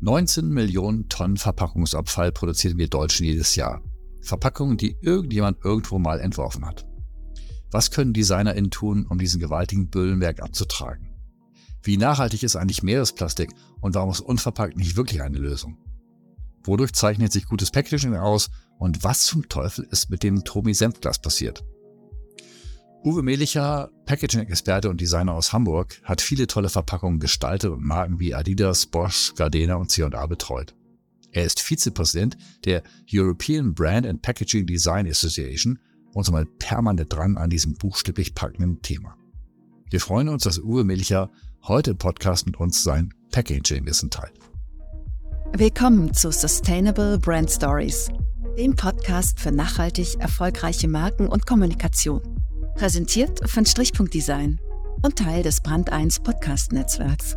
[0.00, 3.82] 19 Millionen Tonnen Verpackungsabfall produzieren wir Deutschen jedes Jahr.
[4.22, 6.86] Verpackungen, die irgendjemand irgendwo mal entworfen hat.
[7.72, 11.16] Was können DesignerInnen tun, um diesen gewaltigen Büllenberg abzutragen?
[11.82, 13.50] Wie nachhaltig ist eigentlich Meeresplastik
[13.80, 15.78] und warum ist unverpackt nicht wirklich eine Lösung?
[16.62, 21.20] Wodurch zeichnet sich gutes Packaging aus und was zum Teufel ist mit dem Tomi Senfglas
[21.20, 21.64] passiert?
[23.04, 28.34] Uwe Melicher, Packaging-Experte und Designer aus Hamburg, hat viele tolle Verpackungen gestaltet und Marken wie
[28.34, 30.74] Adidas, Bosch, Gardena und C&A betreut.
[31.30, 35.78] Er ist Vizepräsident der European Brand and Packaging Design Association
[36.12, 39.16] und so mal permanent dran an diesem buchstäblich packenden Thema.
[39.90, 41.30] Wir freuen uns, dass Uwe Milcher
[41.62, 44.34] heute im Podcast mit uns sein Packaging-Wissen teilt.
[45.52, 48.08] Willkommen zu Sustainable Brand Stories,
[48.58, 52.47] dem Podcast für nachhaltig erfolgreiche Marken und Kommunikation.
[52.78, 54.60] Präsentiert von Strichpunkt Design
[55.02, 57.36] und Teil des Brand 1 Podcast Netzwerks.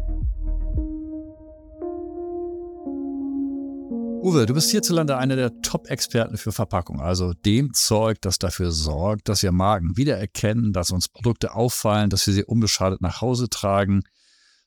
[4.21, 9.29] Uwe, du bist hierzulande einer der Top-Experten für Verpackung, also dem Zeug, das dafür sorgt,
[9.29, 14.03] dass wir Marken wiedererkennen, dass uns Produkte auffallen, dass wir sie unbeschadet nach Hause tragen.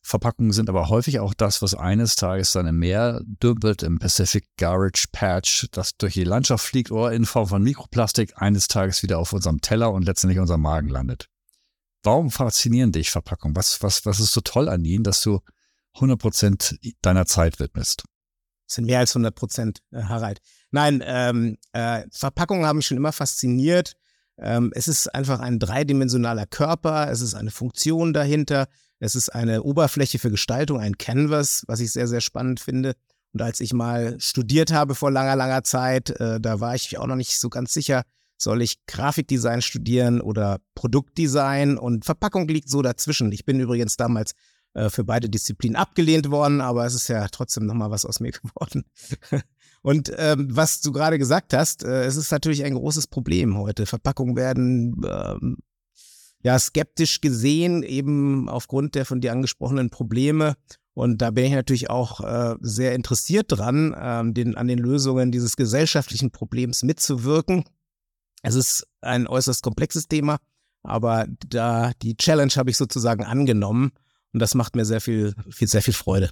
[0.07, 4.45] Verpackungen sind aber häufig auch das, was eines Tages dann im Meer dümpelt, im Pacific
[4.59, 9.19] Garage Patch, das durch die Landschaft fliegt oder in Form von Mikroplastik eines Tages wieder
[9.19, 11.31] auf unserem Teller und letztendlich unserem Magen landet.
[12.03, 13.57] Warum faszinieren dich Verpackungen?
[13.57, 15.41] Was, was, was ist so toll an ihnen, dass du
[15.97, 18.05] 100% deiner Zeit widmest?
[18.67, 20.41] Das sind mehr als 100 Prozent, äh, Harald.
[20.71, 23.97] Nein, ähm, äh, Verpackungen haben mich schon immer fasziniert.
[24.37, 28.69] Ähm, es ist einfach ein dreidimensionaler Körper, es ist eine Funktion dahinter,
[29.05, 32.95] es ist eine Oberfläche für Gestaltung, ein Canvas, was ich sehr, sehr spannend finde.
[33.35, 37.07] Und als ich mal studiert habe vor langer, langer Zeit, äh, da war ich auch
[37.07, 38.05] noch nicht so ganz sicher,
[38.39, 43.31] soll ich Grafikdesign studieren oder Produktdesign und Verpackung liegt so dazwischen.
[43.33, 44.33] Ich bin übrigens damals
[44.73, 48.33] äh, für beide Disziplinen abgelehnt worden, aber es ist ja trotzdem nochmal was aus mir
[48.43, 48.85] geworden.
[49.83, 53.85] Und ähm, was du gerade gesagt hast, äh, es ist natürlich ein großes Problem heute.
[53.85, 55.59] Verpackungen werden ähm,
[56.45, 60.55] ja skeptisch gesehen, eben aufgrund der von dir angesprochenen Probleme.
[60.93, 65.33] Und da bin ich natürlich auch äh, sehr interessiert dran, ähm, den, an den Lösungen
[65.33, 67.65] dieses gesellschaftlichen Problems mitzuwirken.
[68.43, 70.37] Es ist ein äußerst komplexes Thema,
[70.83, 73.93] aber da die Challenge habe ich sozusagen angenommen
[74.33, 76.31] und das macht mir sehr viel, viel sehr viel Freude.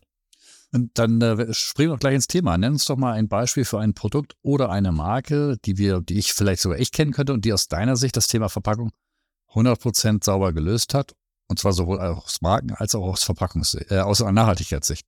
[0.75, 2.57] Und dann äh, springen wir gleich ins Thema.
[2.57, 6.19] Nenn uns doch mal ein Beispiel für ein Produkt oder eine Marke, die wir, die
[6.19, 8.91] ich vielleicht sogar ich kennen könnte und die aus deiner Sicht das Thema Verpackung
[9.55, 11.15] 100% sauber gelöst hat.
[11.49, 15.07] Und zwar sowohl aus Marken als auch aus Verpackungs-, äh, aus Nachhaltigkeitssicht.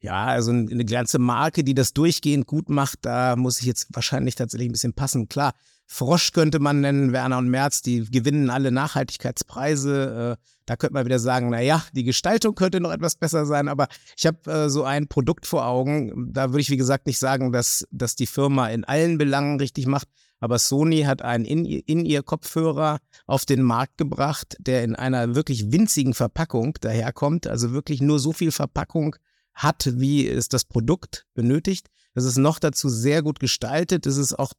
[0.00, 4.36] Ja, also eine ganze Marke, die das durchgehend gut macht, da muss ich jetzt wahrscheinlich
[4.36, 5.28] tatsächlich ein bisschen passen.
[5.28, 5.54] Klar,
[5.86, 10.36] Frosch könnte man nennen, Werner und Merz, die gewinnen alle Nachhaltigkeitspreise.
[10.38, 13.68] Äh, da könnte man wieder sagen, na ja, die Gestaltung könnte noch etwas besser sein,
[13.68, 16.32] aber ich habe äh, so ein Produkt vor Augen.
[16.32, 19.86] Da würde ich, wie gesagt, nicht sagen, dass, dass die Firma in allen Belangen richtig
[19.86, 20.08] macht,
[20.40, 26.74] aber Sony hat einen In-Ear-Kopfhörer auf den Markt gebracht, der in einer wirklich winzigen Verpackung
[26.80, 29.16] daherkommt, also wirklich nur so viel Verpackung
[29.54, 31.88] hat, wie es das Produkt benötigt.
[32.14, 34.06] Das ist noch dazu sehr gut gestaltet.
[34.06, 34.52] Es ist auch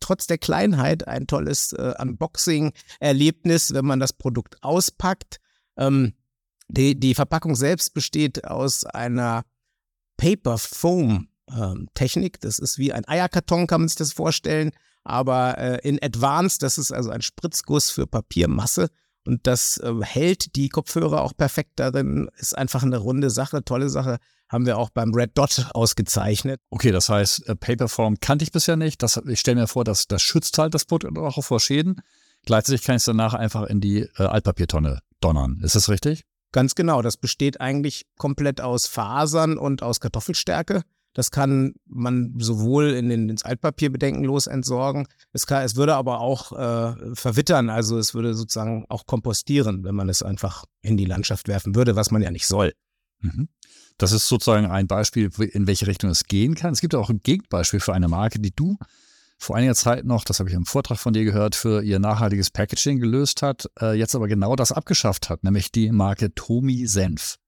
[0.00, 5.38] trotz der Kleinheit ein tolles äh, Unboxing-Erlebnis, wenn man das Produkt auspackt.
[5.76, 6.14] Ähm,
[6.68, 9.44] die, die Verpackung selbst besteht aus einer
[10.16, 12.40] Paper Foam ähm, Technik.
[12.40, 14.72] Das ist wie ein Eierkarton, kann man sich das vorstellen,
[15.04, 18.88] aber äh, in Advanced, das ist also ein Spritzguss für Papiermasse.
[19.24, 22.28] Und das äh, hält die Kopfhörer auch perfekt darin.
[22.36, 24.18] Ist einfach eine runde Sache, tolle Sache
[24.48, 26.60] haben wir auch beim Red Dot ausgezeichnet.
[26.70, 29.02] Okay, das heißt, äh, Paperform kannte ich bisher nicht.
[29.02, 32.02] Das, ich stelle mir vor, dass das schützt halt das Produkt auch vor Schäden.
[32.44, 35.60] Gleichzeitig kann ich es danach einfach in die äh, Altpapiertonne donnern.
[35.62, 36.24] Ist das richtig?
[36.52, 37.00] Ganz genau.
[37.00, 40.82] Das besteht eigentlich komplett aus Fasern und aus Kartoffelstärke.
[41.14, 45.06] Das kann man sowohl in den, ins Altpapier bedenkenlos entsorgen.
[45.32, 49.94] Es, kann, es würde aber auch äh, verwittern, also es würde sozusagen auch kompostieren, wenn
[49.94, 52.72] man es einfach in die Landschaft werfen würde, was man ja nicht soll.
[53.20, 53.48] Mhm.
[53.98, 56.72] Das ist sozusagen ein Beispiel, in welche Richtung es gehen kann.
[56.72, 58.78] Es gibt auch ein Gegenbeispiel für eine Marke, die du
[59.42, 62.50] vor einiger Zeit noch, das habe ich im Vortrag von dir gehört, für ihr nachhaltiges
[62.50, 67.38] Packaging gelöst hat, äh, jetzt aber genau das abgeschafft hat, nämlich die Marke Tomi Senf.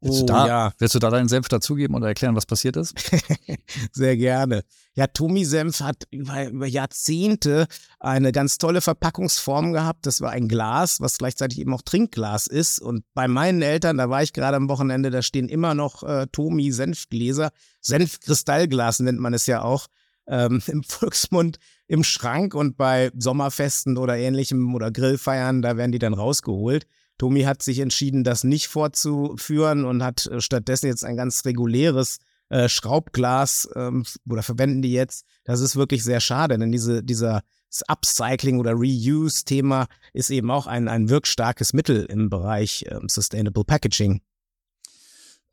[0.00, 0.72] Willst, oh, du da, ja.
[0.78, 2.94] willst du da deinen Senf dazugeben oder erklären, was passiert ist?
[3.92, 4.62] Sehr gerne.
[4.94, 7.66] Ja, Tomi Senf hat über, über, Jahrzehnte
[7.98, 10.04] eine ganz tolle Verpackungsform gehabt.
[10.04, 12.78] Das war ein Glas, was gleichzeitig eben auch Trinkglas ist.
[12.78, 16.26] Und bei meinen Eltern, da war ich gerade am Wochenende, da stehen immer noch äh,
[16.30, 17.50] Tomi Senfgläser.
[17.80, 19.86] Senfkristallglas nennt man es ja auch
[20.28, 25.98] ähm, im Volksmund im Schrank und bei Sommerfesten oder ähnlichem oder Grillfeiern, da werden die
[25.98, 26.86] dann rausgeholt.
[27.18, 32.18] Tomi hat sich entschieden, das nicht fortzuführen und hat äh, stattdessen jetzt ein ganz reguläres
[32.48, 35.24] äh, Schraubglas ähm, oder verwenden die jetzt.
[35.44, 37.42] Das ist wirklich sehr schade, denn diese, dieser
[37.88, 44.20] Upcycling oder Reuse-Thema ist eben auch ein, ein wirkstarkes Mittel im Bereich ähm, Sustainable Packaging.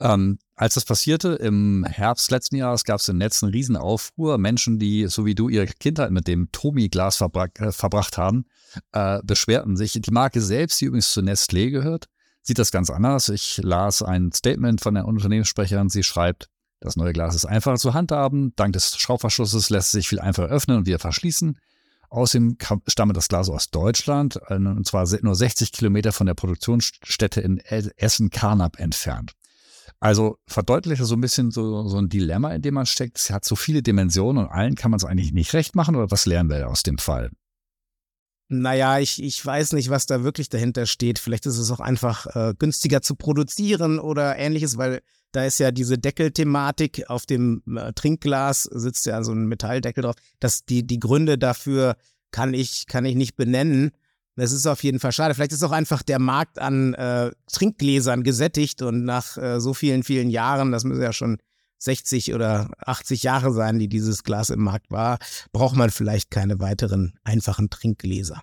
[0.04, 4.38] Ähm, als das passierte im Herbst letzten Jahres, gab es im Netz einen riesen Aufruhr.
[4.38, 8.46] Menschen, die so wie du ihre Kindheit mit dem Tomi-Glas verbra äh, verbracht haben,
[8.92, 9.94] äh, beschwerten sich.
[9.94, 12.10] Die Marke selbst, die übrigens zu Nestlé gehört,
[12.42, 13.30] sieht das ganz anders.
[13.30, 15.88] Ich las ein Statement von der Unternehmenssprecherin.
[15.88, 16.50] Sie schreibt,
[16.82, 18.52] das neue Glas ist einfacher zu handhaben.
[18.58, 21.58] Dank des Schraubverschlusses lässt es sich viel einfacher öffnen und wieder verschließen.
[22.10, 22.58] Außerdem
[22.88, 27.58] stammt das Glas aus Deutschland, äh, und zwar nur 60 Kilometer von der Produktionsstätte in
[27.58, 29.34] Essen-Karnap entfernt.
[30.00, 33.18] Also verdeutlicht so ein bisschen so, so ein Dilemma, in dem man steckt.
[33.18, 36.12] Es hat so viele Dimensionen und allen kann man es eigentlich nicht recht machen oder
[36.12, 37.32] was lernen wir aus dem Fall?
[38.50, 41.18] Naja, ich, ich weiß nicht, was da wirklich dahinter steht.
[41.18, 45.02] Vielleicht ist es auch einfach äh, günstiger zu produzieren oder ähnliches, weil
[45.32, 47.10] da ist ja diese Deckelthematik.
[47.10, 50.16] Auf dem äh, Trinkglas sitzt ja so ein Metalldeckel drauf.
[50.40, 51.96] Das, die, die Gründe dafür
[52.32, 53.92] kann ich, kann ich nicht benennen.
[54.36, 55.34] Das ist auf jeden Fall schade.
[55.36, 60.04] Vielleicht ist auch einfach der Markt an äh, Trinkgläsern gesättigt und nach äh, so vielen,
[60.04, 61.38] vielen Jahren, das müssen ja schon
[61.78, 65.20] 60 oder 80 Jahre sein, die dieses Glas im Markt war,
[65.52, 68.42] braucht man vielleicht keine weiteren einfachen Trinkgläser.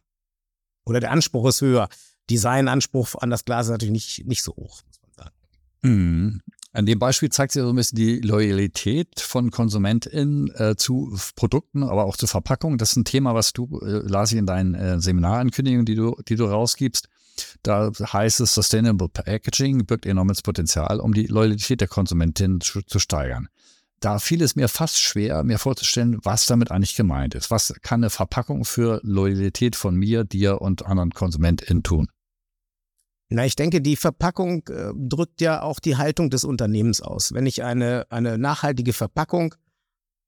[0.85, 1.89] Oder der Anspruch ist höher.
[2.29, 5.37] Designanspruch an das Glas ist natürlich nicht, nicht so hoch, muss man sagen.
[5.83, 6.41] Mhm.
[6.73, 11.83] An dem Beispiel zeigt sich so ein bisschen die Loyalität von KonsumentInnen äh, zu Produkten,
[11.83, 12.79] aber auch zu Verpackungen.
[12.79, 16.17] Das ist ein Thema, was du, äh, las ich in deinen äh, Seminarankündigungen, die du,
[16.29, 17.09] die du rausgibst.
[17.63, 23.01] Da heißt es, Sustainable Packaging birgt enormes Potenzial, um die Loyalität der Konsumentin zu, zu
[23.01, 23.49] steigern.
[23.99, 27.51] Da fiel es mir fast schwer, mir vorzustellen, was damit eigentlich gemeint ist.
[27.51, 32.09] Was kann eine Verpackung für Loyalität von mir, dir und anderen KonsumentInnen tun?
[33.33, 37.33] Na, ich denke, die Verpackung äh, drückt ja auch die Haltung des Unternehmens aus.
[37.33, 39.55] Wenn ich eine, eine nachhaltige Verpackung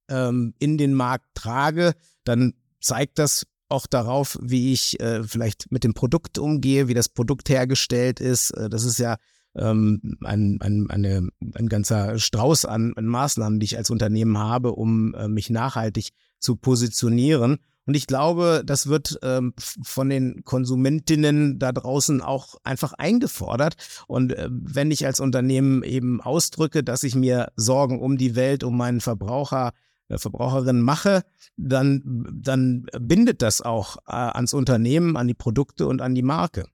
[0.09, 5.83] ähm, in den Markt trage, dann zeigt das auch darauf, wie ich äh, vielleicht mit
[5.83, 8.51] dem Produkt umgehe, wie das Produkt hergestellt ist.
[8.53, 9.17] Äh, das ist ja
[9.57, 14.73] ähm, ein, ein, eine, ein ganzer Strauß an, an Maßnahmen, die ich als Unternehmen habe,
[14.73, 17.59] um äh, mich nachhaltig zu positionieren.
[17.87, 23.77] Und ich glaube, das wird ähm, von den Konsumentinnen da draußen auch einfach eingefordert.
[24.07, 28.63] Und äh, wenn ich als Unternehmen eben ausdrücke, dass ich mir Sorgen um die Welt,
[28.63, 29.73] um meinen Verbraucher,
[30.09, 31.23] äh, Verbraucherin mache,
[31.57, 32.03] dann,
[32.33, 36.67] dann bindet das auch äh, ans Unternehmen, an die Produkte und an die Marke.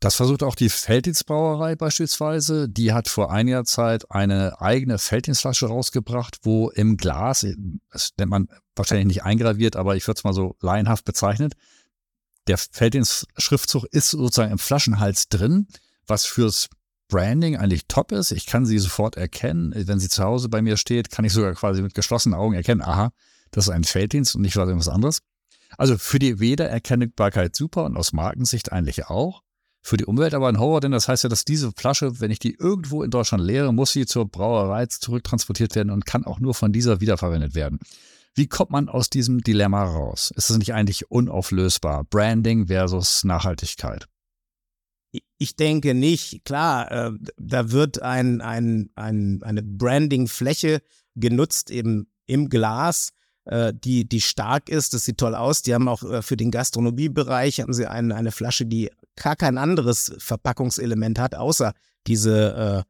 [0.00, 2.68] Das versucht auch die Felddienstbrauerei beispielsweise.
[2.68, 7.44] Die hat vor einiger Zeit eine eigene Felddienstflasche rausgebracht, wo im Glas,
[7.90, 11.54] das nennt man wahrscheinlich nicht eingraviert, aber ich würde es mal so laienhaft bezeichnet,
[12.46, 15.66] der Felddienst-Schriftzug ist sozusagen im Flaschenhals drin,
[16.06, 16.68] was fürs
[17.08, 18.30] Branding eigentlich top ist.
[18.30, 19.72] Ich kann sie sofort erkennen.
[19.74, 22.82] Wenn sie zu Hause bei mir steht, kann ich sogar quasi mit geschlossenen Augen erkennen,
[22.82, 23.10] aha,
[23.50, 25.22] das ist ein Felddienst und nicht was anderes.
[25.76, 29.42] Also für die Wiedererkennbarkeit super und aus Markensicht eigentlich auch
[29.88, 32.38] für die Umwelt aber ein Horror, denn das heißt ja, dass diese Flasche, wenn ich
[32.38, 36.54] die irgendwo in Deutschland leere, muss sie zur Brauerei zurücktransportiert werden und kann auch nur
[36.54, 37.78] von dieser wiederverwendet werden.
[38.34, 40.30] Wie kommt man aus diesem Dilemma raus?
[40.36, 42.04] Ist es nicht eigentlich unauflösbar?
[42.04, 44.06] Branding versus Nachhaltigkeit.
[45.38, 46.44] Ich denke nicht.
[46.44, 50.82] Klar, äh, da wird ein, ein, ein, eine Branding-Fläche
[51.14, 53.10] genutzt eben im Glas,
[53.44, 54.92] äh, die, die stark ist.
[54.94, 55.62] Das sieht toll aus.
[55.62, 59.58] Die haben auch äh, für den Gastronomiebereich haben sie eine, eine Flasche, die gar kein
[59.58, 61.72] anderes Verpackungselement hat, außer
[62.06, 62.84] diese,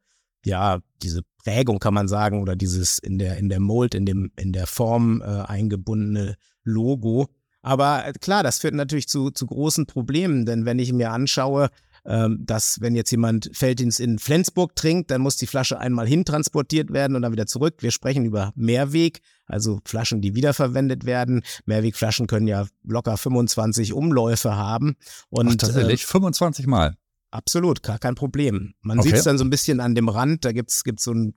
[0.44, 4.06] äh, ja, diese Prägung kann man sagen oder dieses in der, in der Mold, in
[4.06, 7.28] dem, in der Form äh, eingebundene Logo.
[7.62, 11.70] Aber äh, klar, das führt natürlich zu, zu großen Problemen, denn wenn ich mir anschaue,
[12.04, 16.92] ähm, dass wenn jetzt jemand Felddienst in Flensburg trinkt, dann muss die Flasche einmal hintransportiert
[16.92, 17.76] werden und dann wieder zurück.
[17.80, 21.42] Wir sprechen über Mehrweg, also Flaschen, die wiederverwendet werden.
[21.66, 24.96] Mehrwegflaschen können ja locker 25 Umläufe haben.
[25.30, 26.96] Und, Ach, tatsächlich, äh, 25 Mal.
[27.30, 28.74] Absolut, gar kein Problem.
[28.80, 29.08] Man okay.
[29.08, 31.34] sieht es dann so ein bisschen an dem Rand, da gibt's gibt's so ein,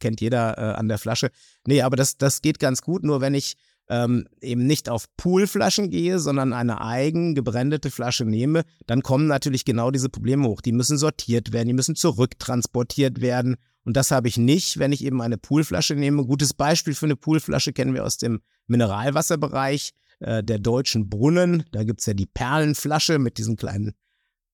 [0.00, 1.30] kennt jeder äh, an der Flasche.
[1.66, 3.56] Nee, aber das, das geht ganz gut, nur wenn ich
[3.88, 9.64] ähm, eben nicht auf Poolflaschen gehe, sondern eine eigen gebrandete Flasche nehme, dann kommen natürlich
[9.64, 10.60] genau diese Probleme hoch.
[10.60, 13.56] Die müssen sortiert werden, die müssen zurücktransportiert werden.
[13.84, 16.26] Und das habe ich nicht, wenn ich eben eine Poolflasche nehme.
[16.26, 21.64] Gutes Beispiel für eine Poolflasche kennen wir aus dem Mineralwasserbereich äh, der deutschen Brunnen.
[21.72, 23.94] Da gibt es ja die Perlenflasche mit diesen kleinen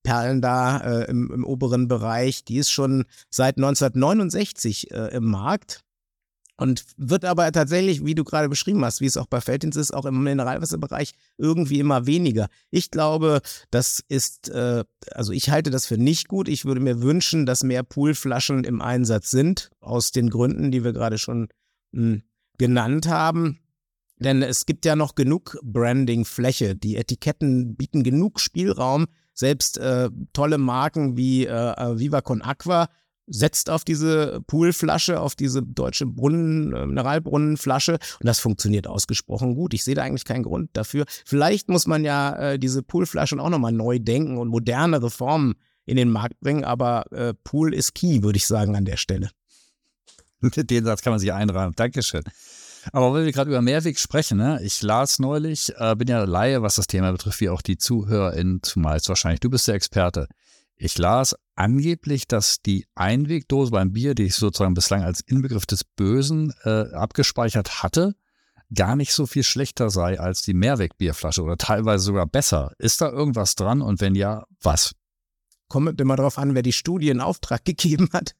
[0.04, 2.44] Perlen da äh, im, im, oberen Bereich.
[2.44, 5.80] Die ist schon seit 1969 äh, im Markt.
[6.56, 9.92] Und wird aber tatsächlich, wie du gerade beschrieben hast, wie es auch bei Feldins ist,
[9.92, 12.48] auch im Mineralwasserbereich irgendwie immer weniger.
[12.70, 16.48] Ich glaube, das ist, äh, also ich halte das für nicht gut.
[16.48, 20.92] Ich würde mir wünschen, dass mehr Poolflaschen im Einsatz sind, aus den Gründen, die wir
[20.92, 21.48] gerade schon
[21.90, 22.22] mh, hm,
[22.56, 23.58] genannt haben.
[24.18, 26.76] Denn es gibt ja noch genug Branding-Fläche.
[26.76, 29.06] Die Etiketten bieten genug Spielraum.
[29.32, 32.88] Selbst äh, tolle Marken wie äh, äh Viva Con Aqua
[33.26, 39.74] setzt auf diese Poolflasche, auf diese deutsche Brunnen, äh, Mineralbrunnenflasche und das funktioniert ausgesprochen gut.
[39.74, 41.04] Ich sehe da eigentlich keinen Grund dafür.
[41.24, 45.54] Vielleicht muss man ja äh, diese Poolflaschen auch nochmal neu denken und modernere Formen
[45.86, 49.30] in den Markt bringen, aber äh, Pool ist key, würde ich sagen, an der Stelle.
[50.56, 51.74] Den Satz kann man sich einrahmen.
[51.76, 52.22] Dankeschön.
[52.92, 54.60] Aber wenn wir gerade über Mehrweg sprechen, ne?
[54.62, 58.62] ich las neulich, äh, bin ja Laie, was das Thema betrifft, wie auch die ZuhörerInnen
[58.62, 59.40] zumeist wahrscheinlich.
[59.40, 60.28] Du bist der Experte.
[60.76, 65.84] Ich las angeblich, dass die Einwegdose beim Bier, die ich sozusagen bislang als Inbegriff des
[65.84, 68.14] Bösen äh, abgespeichert hatte,
[68.74, 72.72] gar nicht so viel schlechter sei als die Mehrwegbierflasche oder teilweise sogar besser.
[72.78, 74.94] Ist da irgendwas dran und wenn ja, was?
[75.68, 78.34] Kommt immer darauf an, wer die Studie in Auftrag gegeben hat.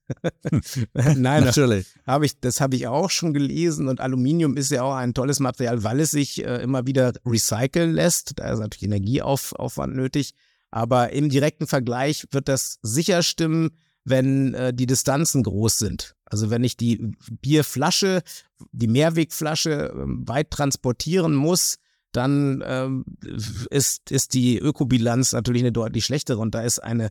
[0.95, 1.87] Nein, natürlich.
[2.07, 5.41] Hab ich, das habe ich auch schon gelesen und Aluminium ist ja auch ein tolles
[5.41, 8.39] Material, weil es sich äh, immer wieder recyceln lässt.
[8.39, 10.35] Da ist natürlich Energieaufwand nötig.
[10.75, 13.71] Aber im direkten Vergleich wird das sicher stimmen,
[14.03, 16.17] wenn äh, die Distanzen groß sind.
[16.25, 18.23] Also wenn ich die Bierflasche,
[18.73, 21.77] die Mehrwegflasche äh, weit transportieren muss,
[22.11, 23.05] dann ähm,
[23.71, 26.39] ist, ist die Ökobilanz natürlich eine deutlich schlechtere.
[26.39, 27.11] Und da ist eine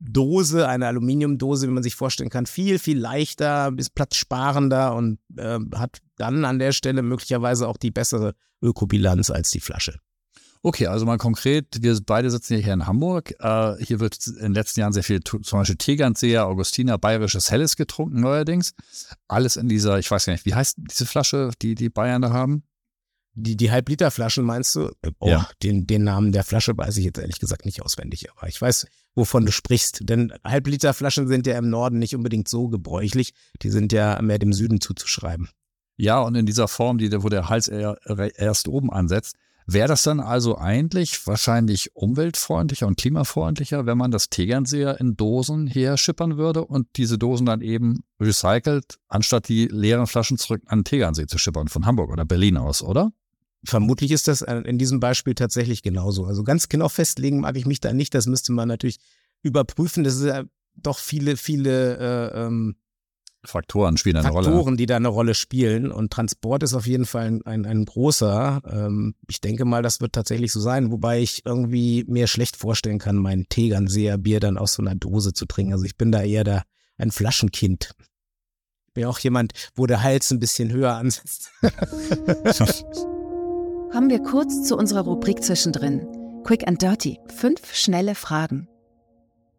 [0.00, 5.60] Dose, eine Aluminiumdose, wie man sich vorstellen kann, viel, viel leichter, ist platzsparender und äh,
[5.76, 10.00] hat dann an der Stelle möglicherweise auch die bessere Ökobilanz als die Flasche.
[10.66, 13.36] Okay, also mal konkret, wir beide sitzen hier in Hamburg.
[13.38, 17.76] Äh, hier wird in den letzten Jahren sehr viel, zum Beispiel Tegernseer, Augustiner, bayerisches Helles
[17.76, 18.74] getrunken neuerdings.
[19.28, 22.30] Alles in dieser, ich weiß gar nicht, wie heißt diese Flasche, die die Bayern da
[22.30, 22.64] haben?
[23.34, 24.90] Die, die Halbliterflaschen meinst du?
[25.20, 25.48] Oh, ja.
[25.62, 28.88] den, den Namen der Flasche weiß ich jetzt ehrlich gesagt nicht auswendig, aber ich weiß,
[29.14, 30.00] wovon du sprichst.
[30.02, 33.34] Denn Halbliterflaschen sind ja im Norden nicht unbedingt so gebräuchlich.
[33.62, 35.48] Die sind ja mehr dem Süden zuzuschreiben.
[35.96, 39.36] Ja, und in dieser Form, die, wo der Hals erst oben ansetzt,
[39.68, 45.66] Wäre das dann also eigentlich wahrscheinlich umweltfreundlicher und klimafreundlicher, wenn man das Tegernseher in Dosen
[45.66, 50.80] her schippern würde und diese Dosen dann eben recycelt, anstatt die leeren Flaschen zurück an
[50.80, 53.12] den Tegernsee zu schippern, von Hamburg oder Berlin aus, oder?
[53.64, 56.26] Vermutlich ist das in diesem Beispiel tatsächlich genauso.
[56.26, 58.14] Also ganz genau festlegen mag ich mich da nicht.
[58.14, 59.00] Das müsste man natürlich
[59.42, 60.04] überprüfen.
[60.04, 60.44] Das ist ja
[60.76, 62.76] doch viele, viele äh, ähm,
[63.48, 64.56] Faktoren spielen eine Faktoren, Rolle.
[64.56, 65.90] Faktoren, die da eine Rolle spielen.
[65.92, 68.62] Und Transport ist auf jeden Fall ein, ein, ein großer.
[68.70, 72.98] Ähm, ich denke mal, das wird tatsächlich so sein, wobei ich irgendwie mir schlecht vorstellen
[72.98, 75.72] kann, mein Tegernseher Bier dann aus so einer Dose zu trinken.
[75.72, 76.62] Also ich bin da eher da
[76.98, 77.94] ein Flaschenkind.
[78.88, 81.50] Ich bin auch jemand, wo der Hals ein bisschen höher ansetzt.
[83.92, 86.06] Kommen wir kurz zu unserer Rubrik zwischendrin.
[86.44, 87.18] Quick and Dirty.
[87.34, 88.68] Fünf schnelle Fragen.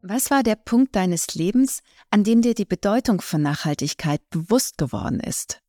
[0.02, 5.20] Was war der Punkt deines Lebens, an dem dir die Bedeutung von Nachhaltigkeit bewusst geworden
[5.20, 5.62] ist?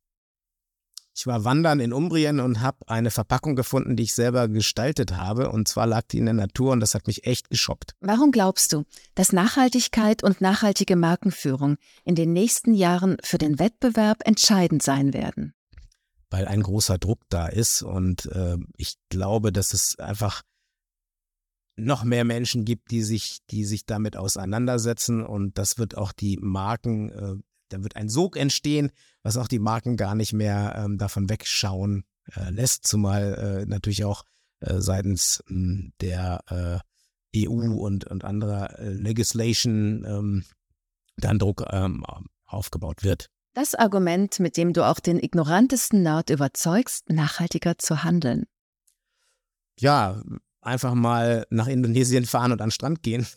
[1.19, 5.49] Ich war wandern in Umbrien und habe eine Verpackung gefunden, die ich selber gestaltet habe.
[5.49, 7.93] Und zwar lag die in der Natur und das hat mich echt geschockt.
[7.99, 14.25] Warum glaubst du, dass Nachhaltigkeit und nachhaltige Markenführung in den nächsten Jahren für den Wettbewerb
[14.25, 15.53] entscheidend sein werden?
[16.29, 20.43] Weil ein großer Druck da ist und äh, ich glaube, dass es einfach
[21.79, 26.37] noch mehr Menschen gibt, die sich, die sich damit auseinandersetzen und das wird auch die
[26.37, 27.35] Marken, äh,
[27.69, 28.91] da wird ein Sog entstehen,
[29.23, 32.03] was auch die Marken gar nicht mehr ähm, davon wegschauen
[32.35, 34.23] äh, lässt, zumal äh, natürlich auch
[34.59, 36.83] äh, seitens äh, der
[37.35, 40.43] EU und, und anderer äh, Legislation ähm,
[41.17, 42.03] dann Druck ähm,
[42.45, 43.29] aufgebaut wird.
[43.53, 48.45] Das Argument, mit dem du auch den ignorantesten Nerd überzeugst, nachhaltiger zu handeln.
[49.79, 50.21] Ja,
[50.69, 53.27] einfach mal nach Indonesien fahren und an den Strand gehen,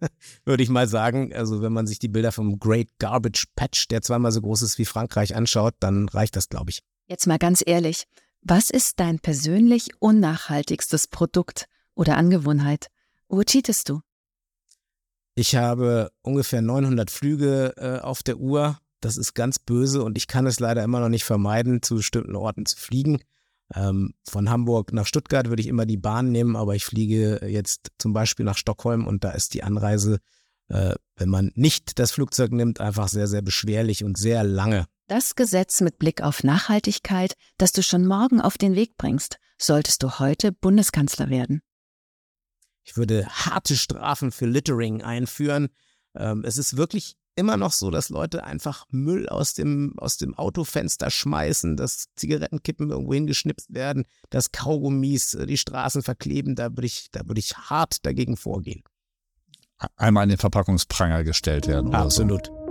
[0.44, 1.32] würde ich mal sagen.
[1.34, 4.78] Also wenn man sich die Bilder vom Great Garbage Patch, der zweimal so groß ist
[4.78, 6.82] wie Frankreich, anschaut, dann reicht das, glaube ich.
[7.08, 8.04] Jetzt mal ganz ehrlich,
[8.42, 12.88] was ist dein persönlich unnachhaltigstes Produkt oder Angewohnheit?
[13.28, 14.00] Wo cheatest du?
[15.34, 18.78] Ich habe ungefähr 900 Flüge äh, auf der Uhr.
[19.00, 22.36] Das ist ganz böse und ich kann es leider immer noch nicht vermeiden, zu bestimmten
[22.36, 23.20] Orten zu fliegen.
[23.74, 27.90] Ähm, von Hamburg nach Stuttgart würde ich immer die Bahn nehmen, aber ich fliege jetzt
[27.98, 30.18] zum Beispiel nach Stockholm und da ist die Anreise,
[30.68, 34.86] äh, wenn man nicht das Flugzeug nimmt, einfach sehr, sehr beschwerlich und sehr lange.
[35.08, 40.02] Das Gesetz mit Blick auf Nachhaltigkeit, das du schon morgen auf den Weg bringst, solltest
[40.02, 41.62] du heute Bundeskanzler werden.
[42.84, 45.68] Ich würde harte Strafen für Littering einführen.
[46.14, 50.34] Ähm, es ist wirklich immer noch so, dass Leute einfach Müll aus dem, aus dem
[50.34, 56.54] Autofenster schmeißen, dass Zigarettenkippen irgendwo hingeschnipst werden, dass Kaugummis äh, die Straßen verkleben.
[56.54, 58.82] Da würde ich, da würde ich hart dagegen vorgehen.
[59.96, 61.94] Einmal in den Verpackungspranger gestellt werden.
[61.94, 62.46] Absolut.
[62.46, 62.61] So.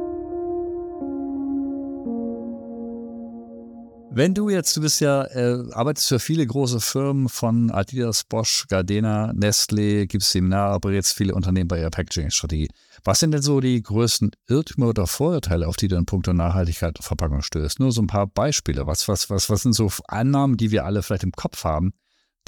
[4.13, 8.65] Wenn du jetzt, du bist ja, äh, arbeitest für viele große Firmen von Adidas, Bosch,
[8.68, 12.68] Gardena, Nestle, gibst Seminare, aber jetzt viele Unternehmen bei ihrer Packaging-Strategie.
[13.06, 17.00] Was sind denn so die größten Irrtümer oder Vorurteile, auf die du in puncto Nachhaltigkeit
[17.00, 17.80] und Verpackung stößt?
[17.80, 18.86] Nur so ein paar Beispiele.
[18.86, 21.94] Was, was, was, was sind so Annahmen, die wir alle vielleicht im Kopf haben,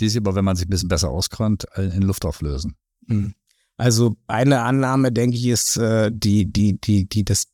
[0.01, 2.75] die sich aber, wenn man sich ein bisschen besser auskennt, in Luft auflösen?
[3.07, 3.35] Hm.
[3.77, 7.47] Also eine Annahme, denke ich, ist äh, die, die, die, die, das,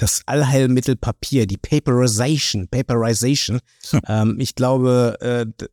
[0.00, 3.60] das Allheilmittel Papier, die Paperization, Paperization.
[3.90, 4.00] Hm.
[4.08, 5.66] Ähm, ich glaube, äh,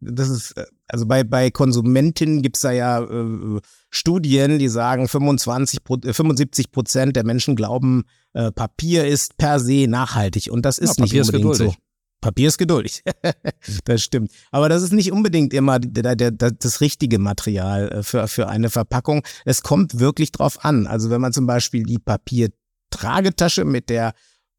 [0.00, 3.60] das ist, äh, also bei, bei Konsumentinnen gibt's da ja äh,
[3.90, 5.80] Studien, die sagen, 25,
[6.12, 10.50] 75 Prozent der Menschen glauben, äh, Papier ist per se nachhaltig.
[10.50, 11.74] Und das ist ja, nicht unbedingt ist so.
[12.20, 13.02] Papier ist geduldig.
[13.84, 14.30] das stimmt.
[14.52, 18.48] Aber das ist nicht unbedingt immer der, der, der, das richtige Material äh, für, für
[18.48, 19.24] eine Verpackung.
[19.44, 20.86] Es kommt wirklich drauf an.
[20.86, 22.50] Also wenn man zum Beispiel die Papier
[22.92, 24.14] Tragetasche mit der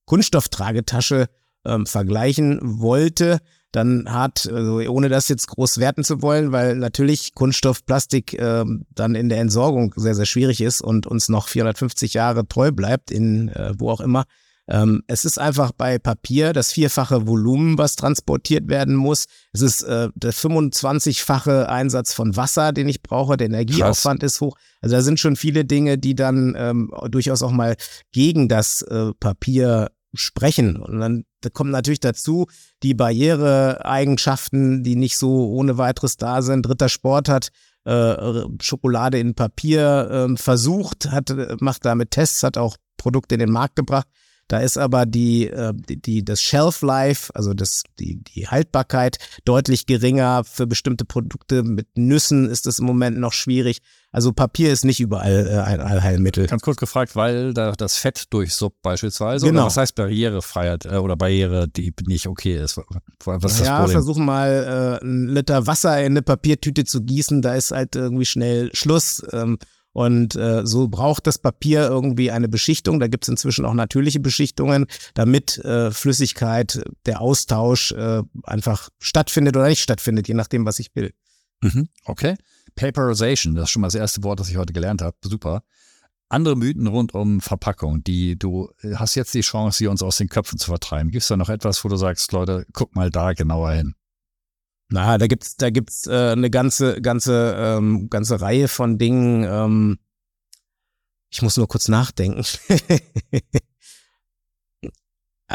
[0.05, 1.27] Kunststofftragetasche
[1.65, 3.39] ähm, vergleichen wollte,
[3.71, 8.85] dann hat, also ohne das jetzt groß werten zu wollen, weil natürlich Kunststoff, Plastik ähm,
[8.91, 13.09] dann in der Entsorgung sehr, sehr schwierig ist und uns noch 450 Jahre treu bleibt,
[13.09, 14.25] in äh, wo auch immer,
[14.67, 19.25] ähm, es ist einfach bei Papier das vierfache Volumen, was transportiert werden muss.
[19.51, 23.35] Es ist äh, der 25-fache Einsatz von Wasser, den ich brauche.
[23.35, 24.33] Der Energieaufwand Krass.
[24.33, 24.55] ist hoch.
[24.81, 27.75] Also da sind schon viele Dinge, die dann ähm, durchaus auch mal
[28.11, 30.77] gegen das äh, Papier sprechen.
[30.77, 32.47] Und dann da kommt natürlich dazu
[32.83, 36.65] die Barriereeigenschaften, die nicht so ohne weiteres da sind.
[36.65, 37.49] Dritter Sport hat
[37.83, 43.51] äh, Schokolade in Papier äh, versucht, hat, macht damit Tests, hat auch Produkte in den
[43.51, 44.07] Markt gebracht.
[44.47, 49.17] Da ist aber die, äh, die, die das Shelf Life, also das, die, die Haltbarkeit
[49.45, 50.43] deutlich geringer.
[50.43, 53.79] Für bestimmte Produkte mit Nüssen ist es im Moment noch schwierig.
[54.11, 56.47] Also Papier ist nicht überall äh, ein Allheilmittel.
[56.47, 59.47] Ganz kurz gefragt, weil da das Fett durchsuppt beispielsweise.
[59.47, 59.61] Genau.
[59.61, 62.79] Oder was heißt Barrierefreiheit äh, oder Barriere, die nicht okay ist?
[63.23, 63.93] Was ist das ja, Problem?
[63.93, 68.25] versuchen mal äh, einen Liter Wasser in eine Papiertüte zu gießen, da ist halt irgendwie
[68.25, 69.23] schnell Schluss.
[69.31, 69.57] Ähm,
[69.93, 72.99] und äh, so braucht das Papier irgendwie eine Beschichtung.
[72.99, 79.55] Da gibt es inzwischen auch natürliche Beschichtungen, damit äh, Flüssigkeit, der Austausch äh, einfach stattfindet
[79.55, 81.13] oder nicht stattfindet, je nachdem, was ich will.
[81.61, 82.35] Mhm, okay.
[82.75, 85.15] Paperization, das ist schon mal das erste Wort, das ich heute gelernt habe.
[85.23, 85.63] Super.
[86.27, 90.17] Andere Mythen rund um Verpackung, die du äh, hast jetzt die Chance, sie uns aus
[90.17, 91.11] den Köpfen zu vertreiben.
[91.11, 93.93] Gibt es da noch etwas, wo du sagst, Leute, guck mal da genauer hin?
[94.93, 99.43] Na, da gibt's, da gibt's äh, eine ganze, ganze, ähm, ganze Reihe von Dingen.
[99.43, 99.97] Ähm,
[101.31, 102.45] ich muss nur kurz nachdenken.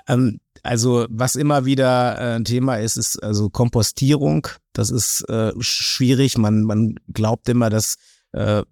[0.09, 4.48] ähm, also was immer wieder äh, ein Thema ist, ist also Kompostierung.
[4.72, 6.37] Das ist äh, schwierig.
[6.37, 7.94] Man, man glaubt immer, dass,
[8.33, 8.64] äh,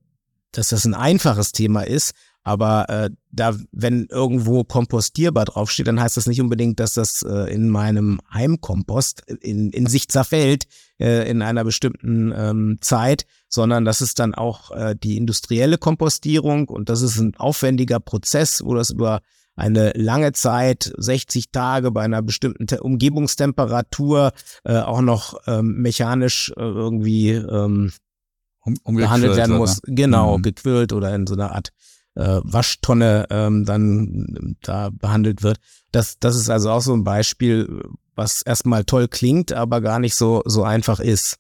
[0.50, 2.12] dass das ein einfaches Thema ist.
[2.46, 7.52] Aber äh, da, wenn irgendwo kompostierbar draufsteht, dann heißt das nicht unbedingt, dass das äh,
[7.52, 10.68] in meinem Heimkompost in, in sich zerfällt
[11.00, 16.68] äh, in einer bestimmten ähm, Zeit, sondern das ist dann auch äh, die industrielle Kompostierung
[16.68, 19.22] und das ist ein aufwendiger Prozess, wo das über
[19.56, 24.30] eine lange Zeit, 60 Tage bei einer bestimmten Te Umgebungstemperatur
[24.62, 27.90] äh, auch noch ähm, mechanisch äh, irgendwie ähm,
[28.85, 29.82] um, behandelt werden muss.
[29.82, 29.94] Oder?
[29.96, 30.42] Genau, mhm.
[30.42, 31.72] gequillt oder in so einer Art
[32.16, 35.59] äh, Waschtonne ähm, dann da behandelt wird.
[35.92, 37.83] Das, das ist also auch so ein Beispiel,
[38.14, 41.37] was erstmal toll klingt, aber gar nicht so, so einfach ist.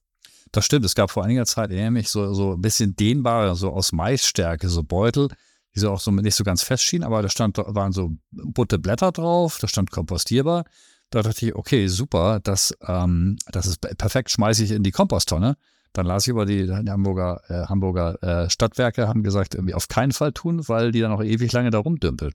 [0.52, 0.84] Das stimmt.
[0.84, 4.82] Es gab vor einiger Zeit, mich, so, so ein bisschen dehnbare, so aus Maisstärke, so
[4.82, 5.28] Beutel,
[5.74, 8.78] die so auch so nicht so ganz fest schienen, aber da stand, waren so bunte
[8.78, 10.64] Blätter drauf, da stand kompostierbar.
[11.10, 15.56] Da dachte ich, okay, super, das, ähm, das ist perfekt, schmeiße ich in die Komposttonne.
[15.96, 19.88] Dann las ich über die, die Hamburger, äh, Hamburger äh, Stadtwerke, haben gesagt, irgendwie auf
[19.88, 22.32] keinen Fall tun, weil die dann noch ewig lange da rumdümpeln.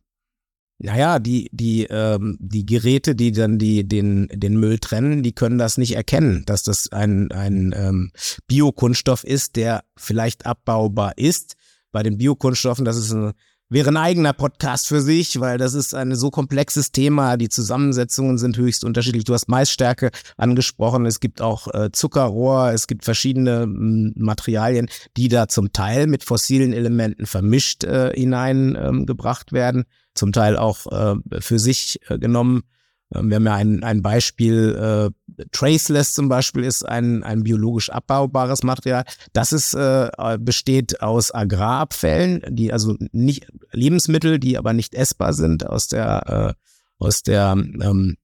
[0.80, 5.34] Ja, ja, die, die, ähm, die Geräte, die dann die, den, den Müll trennen, die
[5.34, 8.12] können das nicht erkennen, dass das ein, ein ähm,
[8.48, 11.54] Biokunststoff ist, der vielleicht abbaubar ist.
[11.92, 13.34] Bei den Biokunststoffen, das ist ein
[13.72, 17.38] wäre ein eigener Podcast für sich, weil das ist ein so komplexes Thema.
[17.38, 19.24] Die Zusammensetzungen sind höchst unterschiedlich.
[19.24, 21.06] Du hast Maisstärke angesprochen.
[21.06, 22.72] Es gibt auch äh, Zuckerrohr.
[22.74, 29.48] Es gibt verschiedene m, Materialien, die da zum Teil mit fossilen Elementen vermischt äh, hineingebracht
[29.52, 29.84] ähm, werden,
[30.16, 32.64] zum Teil auch äh, für sich äh, genommen
[33.12, 38.64] wir haben ja ein, ein Beispiel, äh, Traceless zum Beispiel ist ein, ein biologisch abbaubares
[38.64, 39.04] Material.
[39.34, 45.68] Das ist, äh, besteht aus Agrarabfällen, die also nicht Lebensmittel, die aber nicht essbar sind
[45.68, 48.16] aus der, äh, aus der ähm,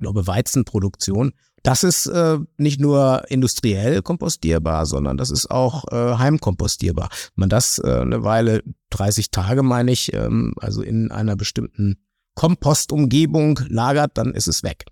[0.00, 1.32] glaube Weizenproduktion.
[1.62, 7.08] Das ist äh, nicht nur industriell kompostierbar, sondern das ist auch äh, heimkompostierbar.
[7.10, 12.03] Wenn man das äh, eine Weile, 30 Tage meine ich, ähm, also in einer bestimmten
[12.34, 14.84] Kompostumgebung lagert, dann ist es weg.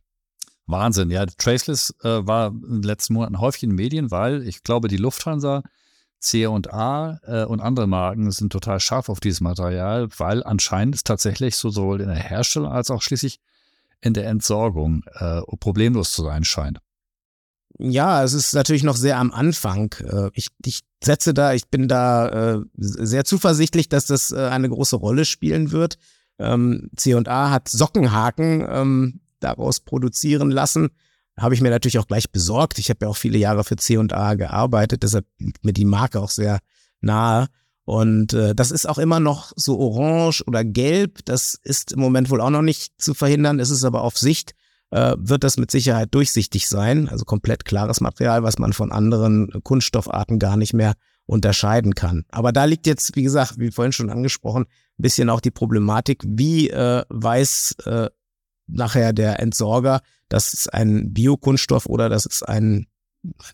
[0.67, 1.27] Wahnsinn, ja.
[1.27, 4.97] Traceless äh, war in den letzten Monaten häufig in den Medien, weil ich glaube, die
[4.97, 5.63] Lufthansa,
[6.21, 11.57] C&A äh, und andere Marken sind total scharf auf dieses Material, weil anscheinend es tatsächlich
[11.57, 13.41] so sowohl in der Herstellung als auch schließlich
[14.01, 16.79] in der Entsorgung äh, problemlos zu sein scheint.
[17.79, 19.95] Ja, es ist natürlich noch sehr am Anfang.
[20.01, 24.69] Äh, ich, ich setze da, ich bin da äh, sehr zuversichtlich, dass das äh, eine
[24.69, 25.99] große Rolle spielen wird.
[26.43, 30.91] Ähm, C&A hat Sockenhaken ähm, daraus produzieren lassen.
[31.39, 32.79] Habe ich mir natürlich auch gleich besorgt.
[32.79, 36.31] Ich habe ja auch viele Jahre für C&A gearbeitet, deshalb liegt mir die Marke auch
[36.31, 36.59] sehr
[37.01, 37.49] nahe.
[37.85, 41.25] Und äh, das ist auch immer noch so orange oder gelb.
[41.25, 43.59] Das ist im Moment wohl auch noch nicht zu verhindern.
[43.59, 44.55] Es ist aber auf Sicht,
[44.91, 47.09] äh, wird das mit Sicherheit durchsichtig sein.
[47.09, 50.95] Also komplett klares Material, was man von anderen Kunststoffarten gar nicht mehr
[51.27, 52.25] unterscheiden kann.
[52.31, 56.23] Aber da liegt jetzt, wie gesagt, wie vorhin schon angesprochen, ein bisschen auch die Problematik,
[56.27, 58.11] wie äh, weiß äh,
[58.67, 62.87] nachher der Entsorger, das ist ein Biokunststoff oder das ist ein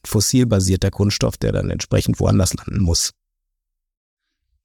[0.04, 3.12] fossilbasierter Kunststoff, der dann entsprechend woanders landen muss.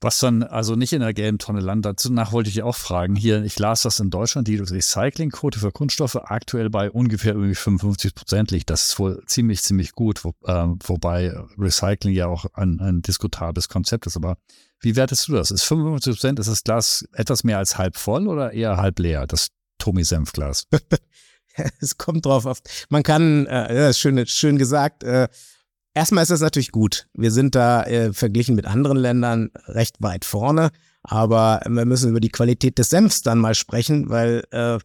[0.04, 1.86] Was dann also nicht in der gelben Tonne landet.
[1.86, 3.16] Dazu wollte ich auch fragen.
[3.16, 8.14] Hier, ich las das in Deutschland, die Recyclingquote für Kunststoffe aktuell bei ungefähr irgendwie 55
[8.14, 8.70] Prozent liegt.
[8.70, 13.70] Das ist wohl ziemlich, ziemlich gut, wo, äh, wobei Recycling ja auch ein, ein diskutables
[13.70, 14.18] Konzept ist.
[14.18, 14.36] Aber
[14.82, 15.52] wie wertest du das?
[15.52, 19.26] Ist 55 Prozent, ist das Glas etwas mehr als halb voll oder eher halb leer,
[19.26, 20.68] das Tommy-Senfglas?
[21.80, 22.60] es kommt drauf auf.
[22.90, 25.30] Man kann, äh, ist schön, schön gesagt, äh,
[25.94, 27.08] Erstmal ist das natürlich gut.
[27.14, 30.72] Wir sind da äh, verglichen mit anderen Ländern recht weit vorne,
[31.04, 34.80] aber wir müssen über die Qualität des Senfs dann mal sprechen, weil äh,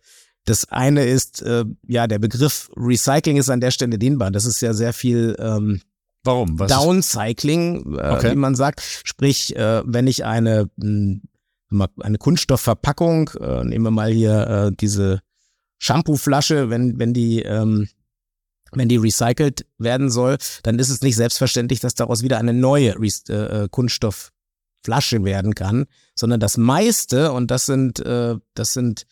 [0.45, 4.31] das eine ist, äh, ja, der Begriff Recycling ist an der Stelle dehnbar.
[4.31, 5.81] Das ist ja sehr viel ähm,
[6.25, 6.59] Warum?
[6.59, 8.33] Was Downcycling, äh, okay.
[8.33, 8.83] wie man sagt.
[9.05, 11.23] Sprich, äh, wenn ich eine, hm,
[12.01, 15.21] eine Kunststoffverpackung, äh, nehmen wir mal hier äh, diese
[15.79, 17.89] Shampooflasche, wenn, wenn die ähm,
[18.73, 22.95] wenn die recycelt werden soll, dann ist es nicht selbstverständlich, dass daraus wieder eine neue
[23.01, 29.05] äh, äh, Kunststoffflasche werden kann, sondern das meiste, und das sind, äh, das sind,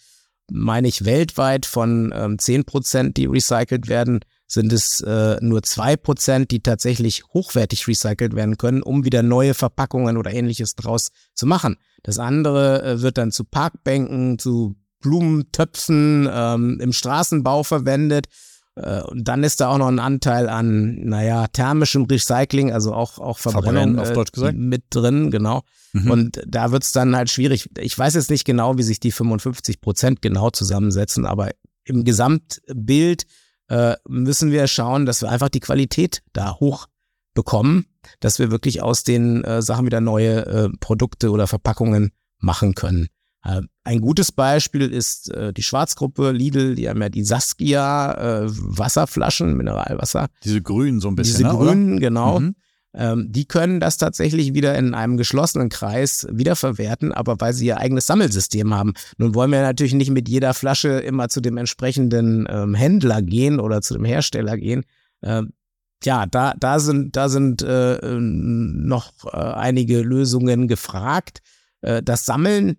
[0.51, 5.97] meine ich, weltweit von ähm, 10 Prozent, die recycelt werden, sind es äh, nur zwei
[5.97, 11.47] Prozent, die tatsächlich hochwertig recycelt werden können, um wieder neue Verpackungen oder ähnliches draus zu
[11.47, 11.77] machen.
[12.05, 18.27] Das andere äh, wird dann zu Parkbänken, zu Blumentöpfen ähm, im Straßenbau verwendet
[18.77, 23.39] und dann ist da auch noch ein Anteil an, naja, thermischem Recycling, also auch, auch
[23.39, 25.63] Verbrennung äh, mit drin, genau.
[25.93, 26.11] Mhm.
[26.11, 27.71] Und da wird's dann halt schwierig.
[27.79, 31.53] Ich weiß jetzt nicht genau, wie sich die 55 Prozent genau zusammensetzen, aber
[31.85, 33.25] im Gesamtbild
[33.69, 36.87] äh, müssen wir schauen, dass wir einfach die Qualität da hoch
[37.35, 37.87] bekommen,
[38.21, 43.09] dass wir wirklich aus den äh, Sachen wieder neue äh, Produkte oder Verpackungen machen können.
[43.47, 48.47] Äh, ein gutes Beispiel ist äh, die Schwarzgruppe Lidl, die haben ja die Saskia äh,
[48.49, 50.29] Wasserflaschen, Mineralwasser.
[50.43, 51.45] Diese grünen so ein bisschen.
[51.45, 52.01] Diese ne, grünen, oder?
[52.01, 52.41] genau.
[52.41, 52.57] Mhm.
[52.95, 57.79] Ähm, die können das tatsächlich wieder in einem geschlossenen Kreis wiederverwerten, aber weil sie ihr
[57.79, 58.95] eigenes Sammelsystem haben.
[59.19, 63.61] Nun wollen wir natürlich nicht mit jeder Flasche immer zu dem entsprechenden ähm, Händler gehen
[63.61, 64.85] oder zu dem Hersteller gehen.
[65.23, 65.53] Ähm,
[66.05, 71.43] ja, da, da sind, da sind äh, noch äh, einige Lösungen gefragt.
[71.83, 72.77] Äh, das Sammeln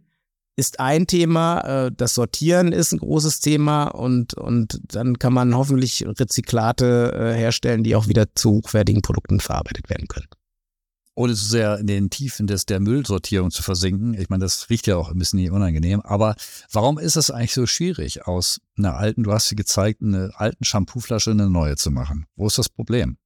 [0.58, 5.56] ist ein Thema, äh, das Sortieren ist ein großes Thema und, und dann kann man
[5.56, 10.28] hoffentlich Rezyklate äh, herstellen, die auch wieder zu hochwertigen Produkten verarbeitet werden können.
[11.14, 14.14] Ohne zu sehr in den Tiefen des, der Müllsortierung zu versinken.
[14.16, 16.02] Ich meine, das riecht ja auch ein bisschen unangenehm.
[16.02, 16.36] Aber
[16.72, 20.64] warum ist es eigentlich so schwierig, aus einer alten, du hast sie gezeigt, eine alten
[20.64, 22.26] Shampooflasche eine neue zu machen?
[22.36, 23.18] Wo ist das Problem?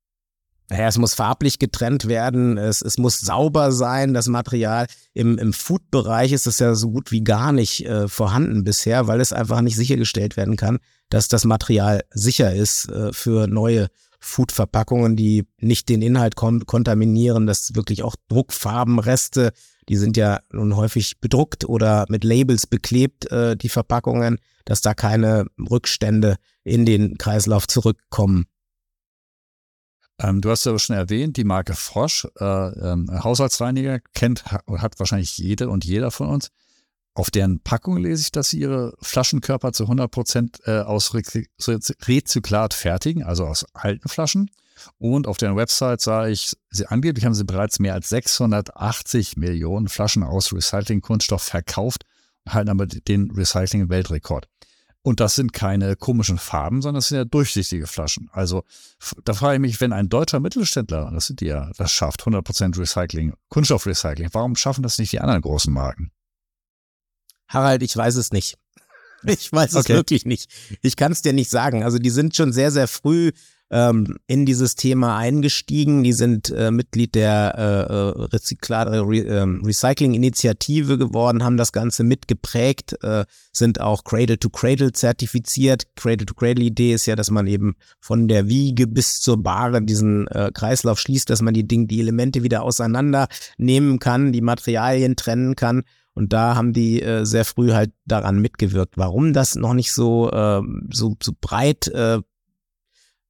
[0.69, 4.87] Naja, es muss farblich getrennt werden, es, es muss sauber sein, das Material.
[5.13, 9.19] Im, im Food-Bereich ist es ja so gut wie gar nicht äh, vorhanden bisher, weil
[9.19, 13.89] es einfach nicht sichergestellt werden kann, dass das Material sicher ist äh, für neue
[14.21, 19.51] Food-Verpackungen, die nicht den Inhalt kon kontaminieren, dass wirklich auch Druckfarbenreste,
[19.89, 24.93] die sind ja nun häufig bedruckt oder mit Labels beklebt, äh, die Verpackungen, dass da
[24.93, 28.45] keine Rückstände in den Kreislauf zurückkommen.
[30.21, 35.37] Ähm, du hast ja schon erwähnt, die Marke Frosch, äh, ähm, Haushaltsreiniger, kennt, hat wahrscheinlich
[35.37, 36.49] jede und jeder von uns.
[37.13, 42.73] Auf deren Packung lese ich, dass sie ihre Flaschenkörper zu 100 Prozent äh, aus Rezyklat
[42.73, 44.49] fertigen, also aus alten Flaschen.
[44.97, 49.89] Und auf deren Website sah ich, sie angeblich haben sie bereits mehr als 680 Millionen
[49.89, 52.05] Flaschen aus Recycling-Kunststoff verkauft
[52.45, 54.47] und halten aber den Recycling-Weltrekord.
[55.03, 58.29] Und das sind keine komischen Farben, sondern das sind ja durchsichtige Flaschen.
[58.33, 58.63] Also
[59.23, 62.77] da frage ich mich, wenn ein deutscher Mittelständler, das sind die ja, das schafft, 100%
[62.77, 66.11] Recycling, Kunststoffrecycling, warum schaffen das nicht die anderen großen Marken?
[67.47, 68.57] Harald, ich weiß es nicht.
[69.23, 69.93] Ich weiß es okay.
[69.93, 70.51] wirklich nicht.
[70.81, 71.83] Ich kann es dir nicht sagen.
[71.83, 73.31] Also die sind schon sehr, sehr früh
[73.71, 76.03] ähm, in dieses Thema eingestiegen.
[76.03, 82.03] Die sind äh, Mitglied der äh, äh Rezyklat Re äh, Recycling-Initiative geworden, haben das Ganze
[82.03, 85.87] mitgeprägt, äh, sind auch Cradle to Cradle zertifiziert.
[85.95, 89.81] Cradle to Cradle Idee ist ja, dass man eben von der Wiege bis zur Bahre
[89.81, 95.15] diesen äh, Kreislauf schließt, dass man die Dinge, die Elemente wieder auseinandernehmen kann, die Materialien
[95.15, 95.83] trennen kann.
[96.13, 98.97] Und da haben die äh, sehr früh halt daran mitgewirkt.
[98.97, 102.19] Warum das noch nicht so, äh, so, so breit äh,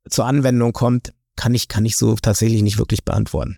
[0.09, 3.57] zur Anwendung kommt, kann ich, kann ich so tatsächlich nicht wirklich beantworten.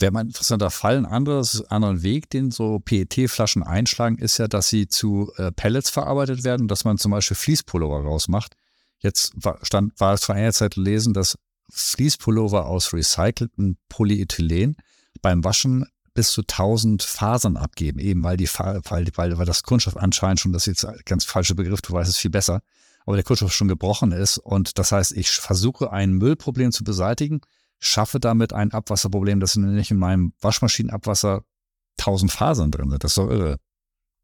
[0.00, 0.96] Wäre mal interessanter Fall.
[0.96, 5.88] Ein anderes, anderen Weg, den so PET-Flaschen einschlagen, ist ja, dass sie zu äh, Pellets
[5.88, 8.54] verarbeitet werden, dass man zum Beispiel Fließpullover rausmacht.
[8.98, 11.38] Jetzt war, stand, war es vor einiger Zeit lesen, dass
[11.70, 14.76] Fließpullover aus recyceltem Polyethylen
[15.22, 19.96] beim Waschen bis zu 1000 Fasern abgeben, eben weil die weil, weil, weil das Kunststoff
[19.96, 22.62] anscheinend schon, das ist jetzt ein ganz falscher Begriff, du weißt es viel besser,
[23.06, 27.40] aber der Kunststoff schon gebrochen ist und das heißt, ich versuche ein Müllproblem zu beseitigen,
[27.78, 31.44] schaffe damit ein Abwasserproblem, dass nicht in meinem Waschmaschinenabwasser
[31.98, 33.04] 1000 Fasern drin sind.
[33.04, 33.58] Das ist doch irre.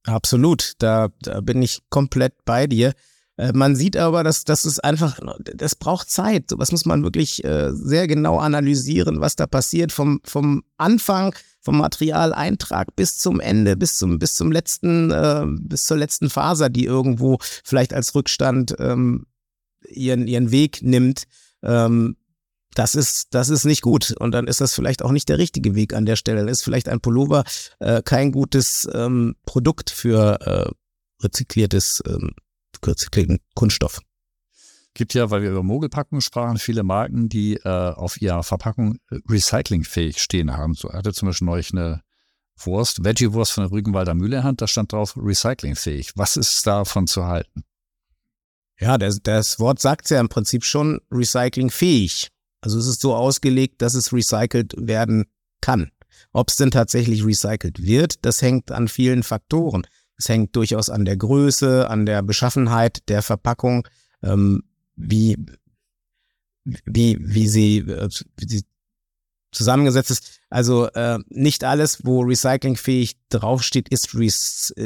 [0.07, 2.95] Absolut, da, da bin ich komplett bei dir.
[3.37, 6.53] Äh, man sieht aber, dass das ist einfach, das braucht Zeit.
[6.57, 11.79] Was muss man wirklich äh, sehr genau analysieren, was da passiert vom, vom Anfang, vom
[11.79, 16.85] Materialeintrag bis zum Ende, bis zum, bis zum letzten, äh, bis zur letzten Faser, die
[16.85, 19.27] irgendwo vielleicht als Rückstand ähm,
[19.89, 21.25] ihren, ihren Weg nimmt.
[21.63, 22.17] Ähm,
[22.75, 24.15] das ist, das ist nicht gut.
[24.19, 26.39] Und dann ist das vielleicht auch nicht der richtige Weg an der Stelle.
[26.39, 27.45] Dann ist vielleicht ein Pullover
[27.81, 30.71] äh, kein gutes ähm, Produkt für äh,
[31.23, 32.31] rezykliertes ähm,
[32.85, 34.01] rezyklierten Kunststoff.
[34.95, 38.99] Gibt ja, weil wir über Mogelpackungen sprachen, viele Marken, die äh, auf ihrer Verpackung
[39.29, 40.75] recyclingfähig stehen haben.
[40.75, 42.03] So hatte zum Beispiel neulich eine
[42.57, 46.13] Wurst, Veggie-Wurst von der Rügenwalder Mühle Hand, da stand drauf recyclingfähig.
[46.17, 47.65] Was ist davon zu halten?
[48.79, 52.29] Ja, das, das Wort sagt ja im Prinzip schon recyclingfähig.
[52.61, 55.27] Also es ist so ausgelegt, dass es recycelt werden
[55.61, 55.91] kann.
[56.33, 59.87] Ob es denn tatsächlich recycelt wird, das hängt an vielen Faktoren.
[60.17, 63.87] Es hängt durchaus an der Größe, an der Beschaffenheit der Verpackung,
[64.23, 64.63] ähm,
[64.97, 65.37] wie,
[66.65, 68.65] wie, wie sie, äh, wie sie
[69.53, 70.41] zusammengesetzt ist.
[70.49, 74.33] Also äh, nicht alles, wo recyclingfähig draufsteht, ist rec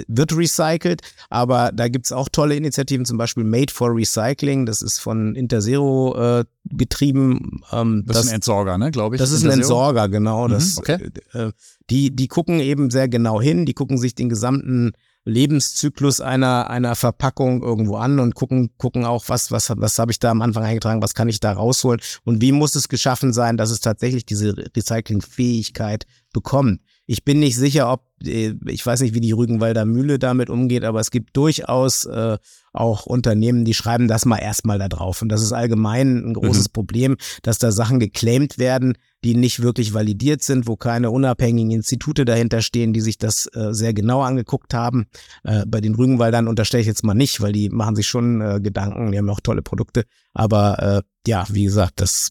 [0.09, 4.99] wird recycelt, aber da gibt's auch tolle Initiativen, zum Beispiel Made for Recycling, das ist
[4.99, 7.62] von Interzero äh, getrieben.
[7.73, 9.21] Ähm, das, das ist ein Entsorger, ne, glaube ich.
[9.21, 10.49] Das ist ein Entsorger, genau.
[10.49, 11.11] Mhm, das, okay.
[11.33, 11.53] äh,
[11.90, 14.93] die, die gucken eben sehr genau hin, die gucken sich den gesamten
[15.25, 20.19] Lebenszyklus einer, einer Verpackung irgendwo an und gucken, gucken auch, was, was, was habe ich
[20.19, 23.57] da am Anfang eingetragen, was kann ich da rausholen und wie muss es geschaffen sein,
[23.57, 26.81] dass es tatsächlich diese Recyclingfähigkeit bekommt.
[27.07, 30.85] Ich bin nicht sicher, ob, äh, ich weiß nicht, wie die Rügenwalder Mühle damit umgeht,
[30.85, 32.39] aber es gibt durchaus äh,
[32.73, 35.23] auch Unternehmen, die schreiben das mal erstmal da drauf.
[35.23, 36.73] Und das ist allgemein ein großes mhm.
[36.73, 42.25] Problem, dass da Sachen geclaimed werden, die nicht wirklich validiert sind, wo keine unabhängigen Institute
[42.25, 45.07] dahinter stehen, die sich das äh, sehr genau angeguckt haben.
[45.43, 48.61] Äh, bei den Rügenwaldern unterstelle ich jetzt mal nicht, weil die machen sich schon äh,
[48.61, 50.05] Gedanken, die haben auch tolle Produkte.
[50.35, 52.31] Aber äh, ja, wie gesagt, das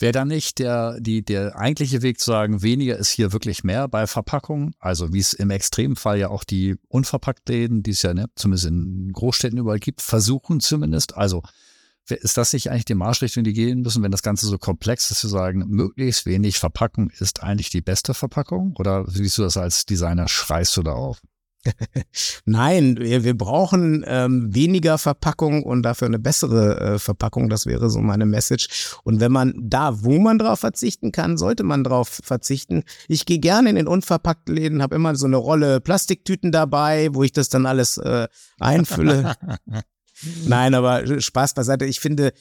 [0.00, 3.88] Wäre dann nicht der, die, der eigentliche Weg zu sagen, weniger ist hier wirklich mehr
[3.88, 4.76] bei Verpackungen?
[4.78, 9.10] Also wie es im Extremfall ja auch die Unverpacktläden, die es ja ne, zumindest in
[9.12, 11.16] Großstädten überall gibt, versuchen zumindest.
[11.16, 11.42] Also
[12.10, 15.20] ist das nicht eigentlich die Marschrichtung, die gehen müssen, wenn das Ganze so komplex ist,
[15.20, 18.74] zu sagen, möglichst wenig Verpackung ist eigentlich die beste Verpackung?
[18.78, 21.20] Oder siehst du das als Designer, schreist du da auf?
[22.44, 27.48] Nein, wir, wir brauchen ähm, weniger Verpackung und dafür eine bessere äh, Verpackung.
[27.48, 28.96] Das wäre so meine Message.
[29.04, 32.84] Und wenn man da, wo man drauf verzichten kann, sollte man drauf verzichten.
[33.08, 37.22] Ich gehe gerne in den unverpackten Läden, habe immer so eine Rolle Plastiktüten dabei, wo
[37.22, 38.28] ich das dann alles äh,
[38.60, 39.34] einfülle.
[40.46, 41.84] Nein, aber Spaß beiseite.
[41.84, 42.32] Ich finde,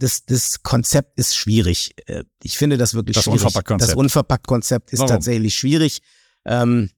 [0.00, 1.94] das, das Konzept ist schwierig.
[2.06, 3.42] Äh, ich finde das wirklich das schwierig.
[3.42, 3.86] Unverpackt -Konzept.
[3.86, 5.10] Das Unverpackt-Konzept ist Warum?
[5.10, 6.00] tatsächlich schwierig.
[6.44, 6.90] Ähm,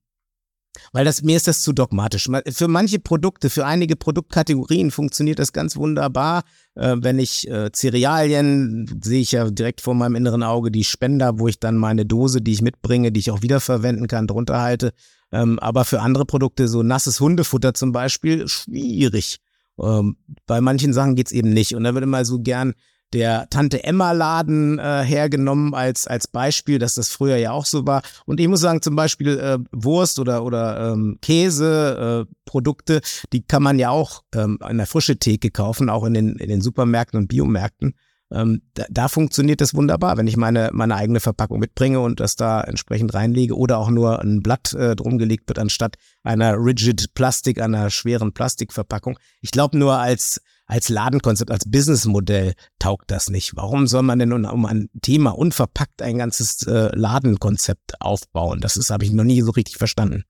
[0.93, 2.31] Weil das, mir ist das zu dogmatisch.
[2.51, 6.45] Für manche Produkte, für einige Produktkategorien funktioniert das ganz wunderbar.
[6.77, 11.39] Äh, wenn ich äh, Cerealien, sehe ich ja direkt vor meinem inneren Auge die Spender,
[11.39, 14.93] wo ich dann meine Dose, die ich mitbringe, die ich auch wiederverwenden kann, drunter halte.
[15.33, 19.41] Ähm, aber für andere Produkte, so nasses Hundefutter zum Beispiel, schwierig.
[19.81, 21.75] Ähm, bei manchen Sachen geht's eben nicht.
[21.75, 22.75] Und da wird immer so gern
[23.13, 27.87] der Tante Emma Laden äh, hergenommen als als Beispiel, dass das früher ja auch so
[27.87, 28.03] war.
[28.27, 33.01] Und ich muss sagen, zum Beispiel äh, Wurst oder oder ähm, Käse äh, Produkte,
[33.33, 36.49] die kann man ja auch ähm, in der frische Theke kaufen, auch in den in
[36.49, 37.95] den Supermärkten und Biomärkten.
[38.33, 42.37] Ähm, da, da funktioniert das wunderbar, wenn ich meine meine eigene Verpackung mitbringe und das
[42.37, 47.15] da entsprechend reinlege oder auch nur ein Blatt äh, drum gelegt wird anstatt einer rigid
[47.15, 49.19] Plastik, einer schweren Plastikverpackung.
[49.41, 53.57] Ich glaube nur als als Ladenkonzept, als Businessmodell taugt das nicht.
[53.57, 58.61] Warum soll man denn um ein Thema unverpackt ein ganzes äh, Ladenkonzept aufbauen?
[58.61, 60.25] Das ist, habe ich noch nie so richtig verstanden.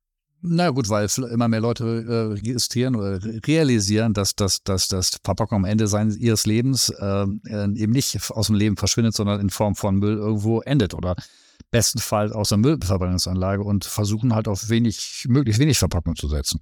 [0.45, 5.59] Na gut, weil immer mehr Leute äh, registrieren oder realisieren, dass, dass, dass das Verpackung
[5.59, 9.77] am Ende seines, ihres Lebens äh, eben nicht aus dem Leben verschwindet, sondern in Form
[9.77, 11.15] von Müll irgendwo endet oder
[11.71, 16.61] bestenfalls aus der Müllverbrennungsanlage und versuchen halt auf wenig, möglichst wenig Verpackung zu setzen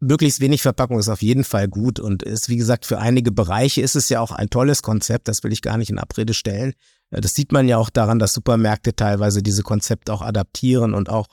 [0.00, 3.82] möglichst wenig Verpackung ist auf jeden Fall gut und ist, wie gesagt, für einige Bereiche
[3.82, 6.74] ist es ja auch ein tolles Konzept, das will ich gar nicht in Abrede stellen.
[7.10, 11.08] Äh, das sieht man ja auch daran, dass Supermärkte teilweise diese Konzepte auch adaptieren und
[11.08, 11.26] auch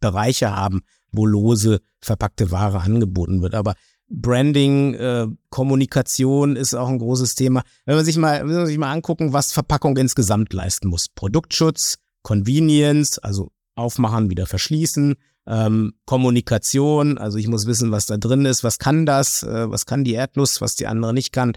[0.00, 3.54] Bereiche haben, wo lose verpackte Ware angeboten wird.
[3.54, 3.74] Aber
[4.08, 7.62] Branding, äh, Kommunikation ist auch ein großes Thema.
[7.86, 11.08] Wenn man sich mal, wenn man sich mal angucken, was Verpackung insgesamt leisten muss.
[11.08, 18.46] Produktschutz, Convenience, also aufmachen, wieder verschließen, ähm, Kommunikation, also ich muss wissen, was da drin
[18.46, 21.52] ist, was kann das, äh, was kann die Erdnuss, was die andere nicht kann.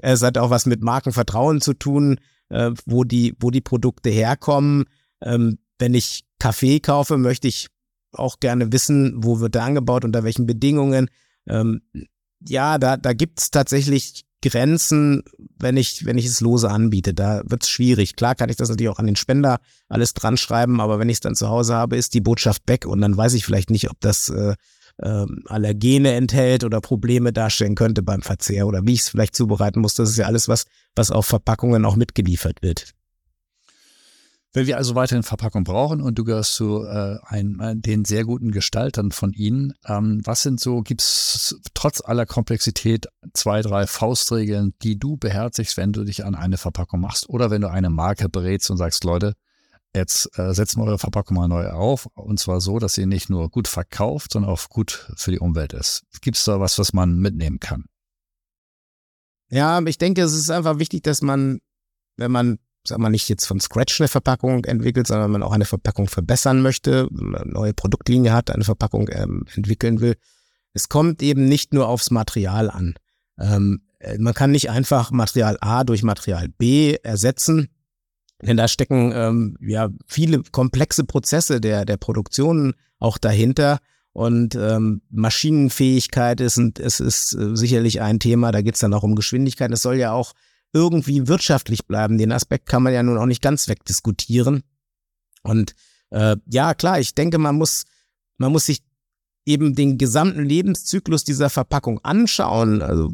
[0.00, 4.84] Es hat auch was mit Markenvertrauen zu tun, äh, wo die, wo die Produkte herkommen.
[5.20, 7.66] Ähm, wenn ich Kaffee kaufe, möchte ich
[8.12, 11.08] auch gerne wissen, wo wird er angebaut, unter welchen Bedingungen.
[11.48, 11.82] Ähm,
[12.46, 15.24] ja, da, da gibt's tatsächlich Grenzen,
[15.58, 17.14] wenn ich, wenn ich es lose anbiete.
[17.14, 18.14] Da wird's schwierig.
[18.14, 21.16] Klar kann ich das natürlich auch an den Spender alles dran schreiben, aber wenn ich
[21.16, 23.90] es dann zu Hause habe, ist die Botschaft weg und dann weiß ich vielleicht nicht,
[23.90, 24.54] ob das äh,
[24.98, 29.80] äh, Allergene enthält oder Probleme darstellen könnte beim Verzehr oder wie ich es vielleicht zubereiten
[29.80, 29.94] muss.
[29.94, 30.64] Das ist ja alles, was,
[30.94, 32.94] was auf Verpackungen auch mitgeliefert wird.
[34.54, 38.24] Wenn wir also weiterhin Verpackung brauchen und du gehörst zu äh, ein, ein, den sehr
[38.24, 43.86] guten Gestaltern von ihnen, ähm, was sind so, gibt es trotz aller Komplexität zwei, drei
[43.86, 47.88] Faustregeln, die du beherzigst, wenn du dich an eine Verpackung machst oder wenn du eine
[47.88, 49.32] Marke berätst und sagst, Leute,
[49.96, 53.30] jetzt äh, setzen wir eure Verpackung mal neu auf und zwar so, dass sie nicht
[53.30, 56.04] nur gut verkauft, sondern auch gut für die Umwelt ist.
[56.20, 57.86] Gibt es da was, was man mitnehmen kann?
[59.48, 61.60] Ja, ich denke, es ist einfach wichtig, dass man,
[62.16, 65.64] wenn man sag mal, nicht jetzt von Scratch eine Verpackung entwickelt, sondern man auch eine
[65.64, 70.16] Verpackung verbessern möchte, eine neue Produktlinie hat, eine Verpackung ähm, entwickeln will.
[70.72, 72.94] Es kommt eben nicht nur aufs Material an.
[73.38, 77.68] Ähm, äh, man kann nicht einfach Material A durch Material B ersetzen,
[78.42, 83.78] denn da stecken ähm, ja viele komplexe Prozesse der, der Produktion auch dahinter.
[84.14, 88.52] Und ähm, Maschinenfähigkeit ist, ist, ist äh, sicherlich ein Thema.
[88.52, 89.70] Da geht es dann auch um Geschwindigkeit.
[89.70, 90.34] Es soll ja auch
[90.72, 92.18] irgendwie wirtschaftlich bleiben.
[92.18, 94.62] Den Aspekt kann man ja nun auch nicht ganz wegdiskutieren.
[95.42, 95.74] Und
[96.10, 97.84] äh, ja, klar, ich denke, man muss,
[98.38, 98.82] man muss sich
[99.44, 102.80] eben den gesamten Lebenszyklus dieser Verpackung anschauen.
[102.80, 103.10] Also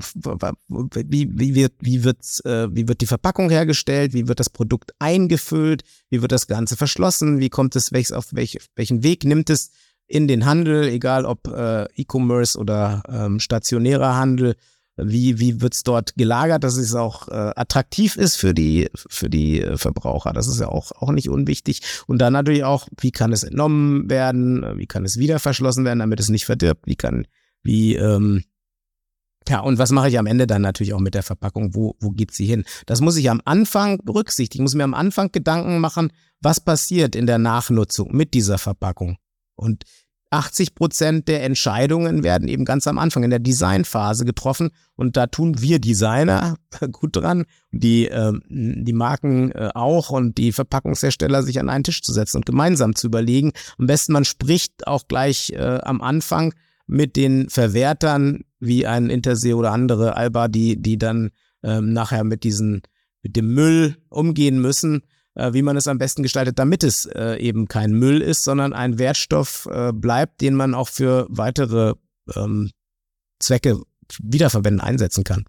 [0.94, 4.12] wie, wie wird, wie wird, äh, wie wird die Verpackung hergestellt?
[4.12, 5.82] Wie wird das Produkt eingefüllt?
[6.10, 7.40] Wie wird das Ganze verschlossen?
[7.40, 9.70] Wie kommt es, welches, auf welch, welchen Weg nimmt es
[10.06, 14.54] in den Handel, egal ob äh, E-Commerce oder ähm, stationärer Handel?
[14.98, 19.62] Wie, wie wird's dort gelagert, dass es auch äh, attraktiv ist für die, für die
[19.62, 20.32] äh, Verbraucher.
[20.32, 21.82] Das ist ja auch, auch nicht unwichtig.
[22.06, 26.00] Und dann natürlich auch, wie kann es entnommen werden, wie kann es wieder verschlossen werden,
[26.00, 27.26] damit es nicht verdirbt, wie kann,
[27.62, 28.44] wie, ähm,
[29.48, 31.74] ja, und was mache ich am Ende dann natürlich auch mit der Verpackung?
[31.74, 32.64] Wo, wo geht sie hin?
[32.86, 34.62] Das muss ich am Anfang berücksichtigen.
[34.62, 39.16] Ich muss mir am Anfang Gedanken machen, was passiert in der Nachnutzung mit dieser Verpackung.
[39.54, 39.84] Und
[40.30, 45.26] 80 Prozent der Entscheidungen werden eben ganz am Anfang in der Designphase getroffen und da
[45.26, 46.56] tun wir Designer
[46.92, 52.02] gut dran, die, äh, die Marken äh, auch und die Verpackungshersteller sich an einen Tisch
[52.02, 53.52] zu setzen und gemeinsam zu überlegen.
[53.78, 56.54] Am besten man spricht auch gleich äh, am Anfang
[56.86, 61.30] mit den Verwertern wie ein Intersee oder andere Alba, die, die dann
[61.62, 62.82] ähm, nachher mit diesen,
[63.22, 65.02] mit dem Müll umgehen müssen
[65.52, 68.98] wie man es am besten gestaltet, damit es äh, eben kein Müll ist, sondern ein
[68.98, 71.94] Wertstoff äh, bleibt, den man auch für weitere
[72.34, 72.70] ähm,
[73.38, 73.80] Zwecke
[74.22, 75.44] wiederverwenden, einsetzen kann.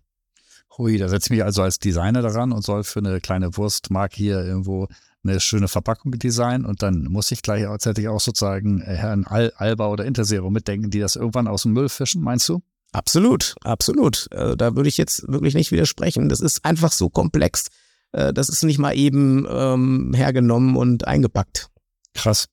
[0.78, 4.16] Hui, da setze ich mich also als Designer daran und soll für eine kleine Wurstmarke
[4.16, 4.88] hier irgendwo
[5.24, 9.88] eine schöne Verpackung designen und dann muss ich gleichzeitig auch sozusagen äh, Herrn Al Alba
[9.88, 12.62] oder Interzero mitdenken, die das irgendwann aus dem Müll fischen, meinst du?
[12.92, 14.28] Absolut, absolut.
[14.32, 16.30] Äh, da würde ich jetzt wirklich nicht widersprechen.
[16.30, 17.68] Das ist einfach so komplex.
[18.12, 21.70] Äh, das ist nicht mal eben ähm, hergenommen und eingepackt.
[22.14, 22.48] Krass.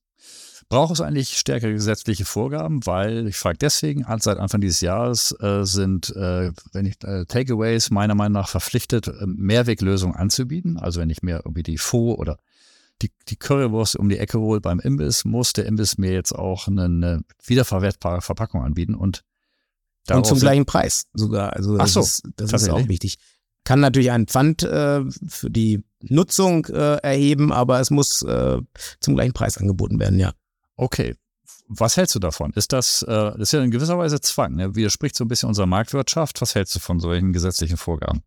[0.69, 2.85] Braucht es eigentlich stärkere gesetzliche Vorgaben?
[2.85, 7.89] Weil ich frage deswegen, seit Anfang dieses Jahres äh, sind, äh, wenn ich äh, Takeaways
[7.89, 10.77] meiner Meinung nach verpflichtet, äh, Mehrweglösungen anzubieten.
[10.77, 12.37] Also wenn ich mir irgendwie die Faux oder
[13.01, 16.67] die, die Currywurst um die Ecke hole beim Imbiss, muss der Imbiss mir jetzt auch
[16.67, 19.23] eine, eine wiederverwertbare Verpackung anbieten und
[20.09, 21.51] und zum gleichen Preis sogar.
[21.53, 23.17] Also das, so, ist, das ist auch wichtig.
[23.67, 28.59] Kann natürlich einen Pfand äh, für die Nutzung äh, erheben, aber es muss äh,
[29.01, 30.31] zum gleichen Preis angeboten werden, ja.
[30.77, 31.15] Okay.
[31.67, 32.53] Was hältst du davon?
[32.53, 34.73] Ist das, äh, das ist ja in gewisser Weise Zwang, ne?
[34.75, 36.39] widerspricht so ein bisschen unserer Marktwirtschaft.
[36.39, 38.21] Was hältst du von solchen gesetzlichen Vorgaben?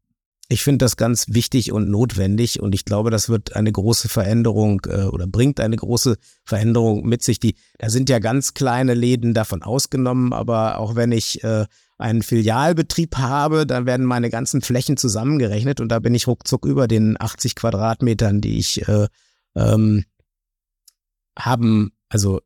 [0.50, 4.82] Ich finde das ganz wichtig und notwendig und ich glaube, das wird eine große Veränderung
[4.88, 7.40] äh, oder bringt eine große Veränderung mit sich.
[7.40, 11.64] Die, da sind ja ganz kleine Läden davon ausgenommen, aber auch wenn ich äh,
[12.00, 16.88] einen Filialbetrieb habe, dann werden meine ganzen Flächen zusammengerechnet und da bin ich ruckzuck über
[16.88, 19.06] den 80 Quadratmetern, die ich äh,
[19.54, 20.04] ähm,
[21.38, 22.40] haben, also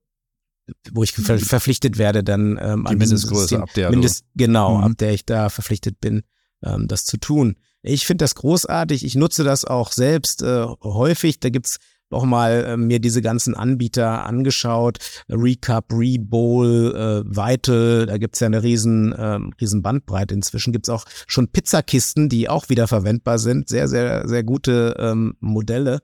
[0.93, 4.85] wo ich ver verpflichtet werde, dann ähm, die Mindestgröße, ab der Mindest, genau, mhm.
[4.85, 6.23] ab der ich da verpflichtet bin,
[6.63, 7.57] ähm, das zu tun.
[7.83, 9.05] Ich finde das großartig.
[9.05, 11.39] Ich nutze das auch selbst äh, häufig.
[11.39, 11.79] Da gibt's
[12.11, 14.99] auch mal äh, mir diese ganzen Anbieter angeschaut.
[15.29, 20.35] Recap, Rebowl, äh, Weitel, da gibt's ja eine riesen, äh, riesen Bandbreite.
[20.35, 23.69] Inzwischen gibt's auch schon Pizzakisten, die auch wieder verwendbar sind.
[23.69, 26.01] Sehr, sehr, sehr gute ähm, Modelle.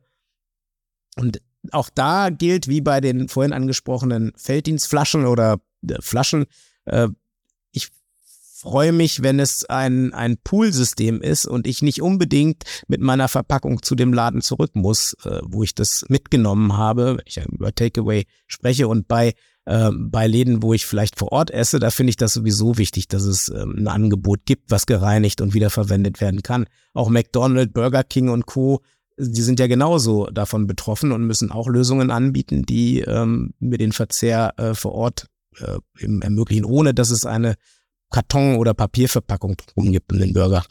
[1.16, 1.40] Und
[1.72, 6.46] auch da gilt, wie bei den vorhin angesprochenen Felddienstflaschen oder äh, Flaschen,
[6.86, 7.08] äh,
[8.60, 13.82] freue mich, wenn es ein, ein Poolsystem ist und ich nicht unbedingt mit meiner Verpackung
[13.82, 18.26] zu dem Laden zurück muss, äh, wo ich das mitgenommen habe, wenn ich über Takeaway
[18.46, 19.34] spreche und bei
[19.64, 23.08] äh, bei Läden, wo ich vielleicht vor Ort esse, da finde ich das sowieso wichtig,
[23.08, 26.66] dass es ähm, ein Angebot gibt, was gereinigt und wiederverwendet werden kann.
[26.92, 28.80] Auch McDonald's, Burger King und Co.,
[29.16, 33.92] die sind ja genauso davon betroffen und müssen auch Lösungen anbieten, die ähm, mir den
[33.92, 35.26] Verzehr äh, vor Ort
[35.58, 35.78] äh,
[36.22, 37.56] ermöglichen, ohne dass es eine
[38.10, 40.64] Karton- oder Papierverpackung gibt um den Burger.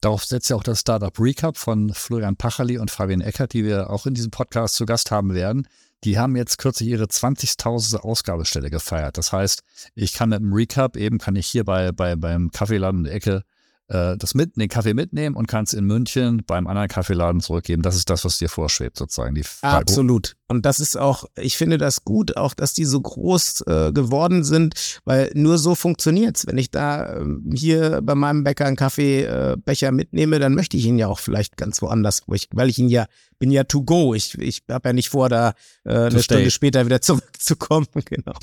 [0.00, 3.90] Darauf setzt ja auch das Startup Recap von Florian Pachali und Fabian Eckert, die wir
[3.90, 5.68] auch in diesem Podcast zu Gast haben werden.
[6.04, 7.98] Die haben jetzt kürzlich ihre 20.000.
[7.98, 9.18] Ausgabestelle gefeiert.
[9.18, 9.62] Das heißt,
[9.94, 13.14] ich kann mit dem Recap eben, kann ich hier bei, bei, beim Kaffeeladen in der
[13.14, 13.44] Ecke
[13.90, 17.82] äh, das mit, den Kaffee mitnehmen und kann es in München beim anderen Kaffeeladen zurückgeben.
[17.82, 19.34] Das ist das, was dir vorschwebt, sozusagen.
[19.34, 20.36] Die Absolut.
[20.48, 24.44] Und das ist auch, ich finde das gut, auch dass die so groß äh, geworden
[24.44, 26.46] sind, weil nur so funktioniert's.
[26.46, 27.24] Wenn ich da äh,
[27.54, 31.56] hier bei meinem Bäcker einen Kaffeebecher äh, mitnehme, dann möchte ich ihn ja auch vielleicht
[31.56, 33.06] ganz woanders, wo ich, weil ich ihn ja
[33.40, 34.14] bin ja to go.
[34.14, 36.22] Ich, ich habe ja nicht vor, da äh, eine stay.
[36.22, 37.86] Stunde später wieder zurückzukommen.
[38.04, 38.34] genau.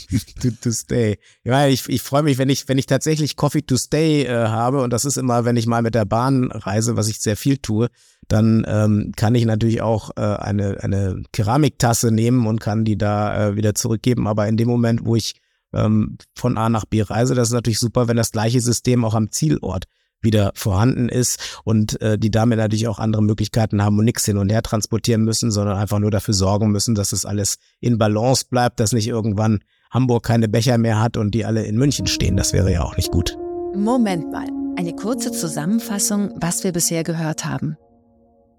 [0.42, 1.18] to, to stay.
[1.46, 4.82] Ja, ich, ich freue mich, wenn ich, wenn ich tatsächlich Coffee to stay äh, habe,
[4.82, 7.58] und das ist immer, wenn ich mal mit der Bahn reise, was ich sehr viel
[7.60, 7.88] tue,
[8.28, 13.50] dann ähm, kann ich natürlich auch äh, eine, eine Keramiktasse nehmen und kann die da
[13.50, 14.28] äh, wieder zurückgeben.
[14.28, 15.36] Aber in dem Moment, wo ich
[15.74, 19.14] ähm, von A nach B reise, das ist natürlich super, wenn das gleiche System auch
[19.14, 19.86] am Zielort
[20.22, 24.38] wieder vorhanden ist und äh, die damit natürlich auch andere Möglichkeiten haben und nichts hin
[24.38, 28.46] und her transportieren müssen, sondern einfach nur dafür sorgen müssen, dass es alles in Balance
[28.50, 29.60] bleibt, dass nicht irgendwann
[29.92, 32.36] Hamburg keine Becher mehr hat und die alle in München stehen.
[32.36, 33.38] Das wäre ja auch nicht gut.
[33.76, 37.78] Moment mal, eine kurze Zusammenfassung, was wir bisher gehört haben.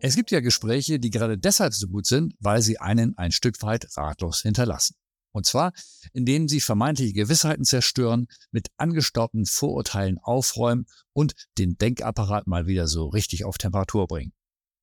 [0.00, 3.60] Es gibt ja Gespräche, die gerade deshalb so gut sind, weil sie einen ein Stück
[3.62, 4.94] weit ratlos hinterlassen.
[5.38, 5.72] Und zwar,
[6.12, 13.06] indem sie vermeintliche Gewissheiten zerstören, mit angestaubten Vorurteilen aufräumen und den Denkapparat mal wieder so
[13.06, 14.32] richtig auf Temperatur bringen.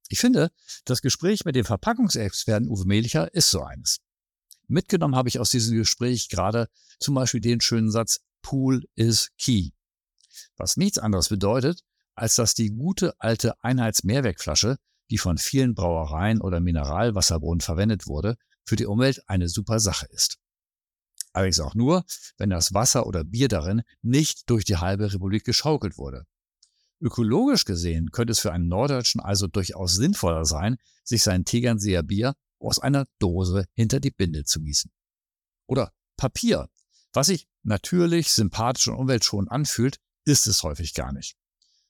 [0.08, 0.52] Ich finde,
[0.86, 4.00] das Gespräch mit dem Verpackungsexperten Uwe Melicher ist so eines.
[4.68, 6.70] Mitgenommen habe ich aus diesem Gespräch gerade
[7.02, 9.72] zum Beispiel den schönen Satz, Pool is key.
[10.56, 11.82] Was nichts anderes bedeutet,
[12.16, 14.78] als dass die gute alte Einheitsmehrwegflasche,
[15.10, 20.40] die von vielen Brauereien oder Mineralwasserbrunnen verwendet wurde, für die Umwelt eine super Sache ist.
[21.36, 22.06] Allerdings auch nur,
[22.38, 26.26] wenn das Wasser oder Bier darin nicht durch die halbe Republik geschaukelt wurde.
[27.02, 32.36] Ökologisch gesehen könnte es für einen Norddeutschen also durchaus sinnvoller sein, sich sein Tegernseer Bier
[32.58, 34.90] aus einer Dose hinter die Binde zu gießen.
[35.68, 36.70] Oder Papier.
[37.12, 41.36] Was sich natürlich sympathisch und umweltschonend anfühlt, ist es häufig gar nicht.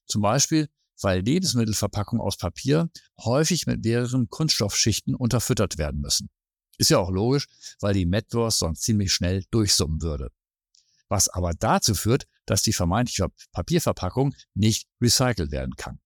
[0.07, 0.69] Zum Beispiel,
[0.99, 2.89] weil Lebensmittelverpackungen aus Papier
[3.19, 6.31] häufig mit mehreren Kunststoffschichten unterfüttert werden müssen.
[6.77, 7.47] Ist ja auch logisch,
[7.79, 10.31] weil die Metwurst sonst ziemlich schnell durchsummen würde.
[11.07, 15.99] Was aber dazu führt, dass die vermeintliche Papierverpackung nicht recycelt werden kann.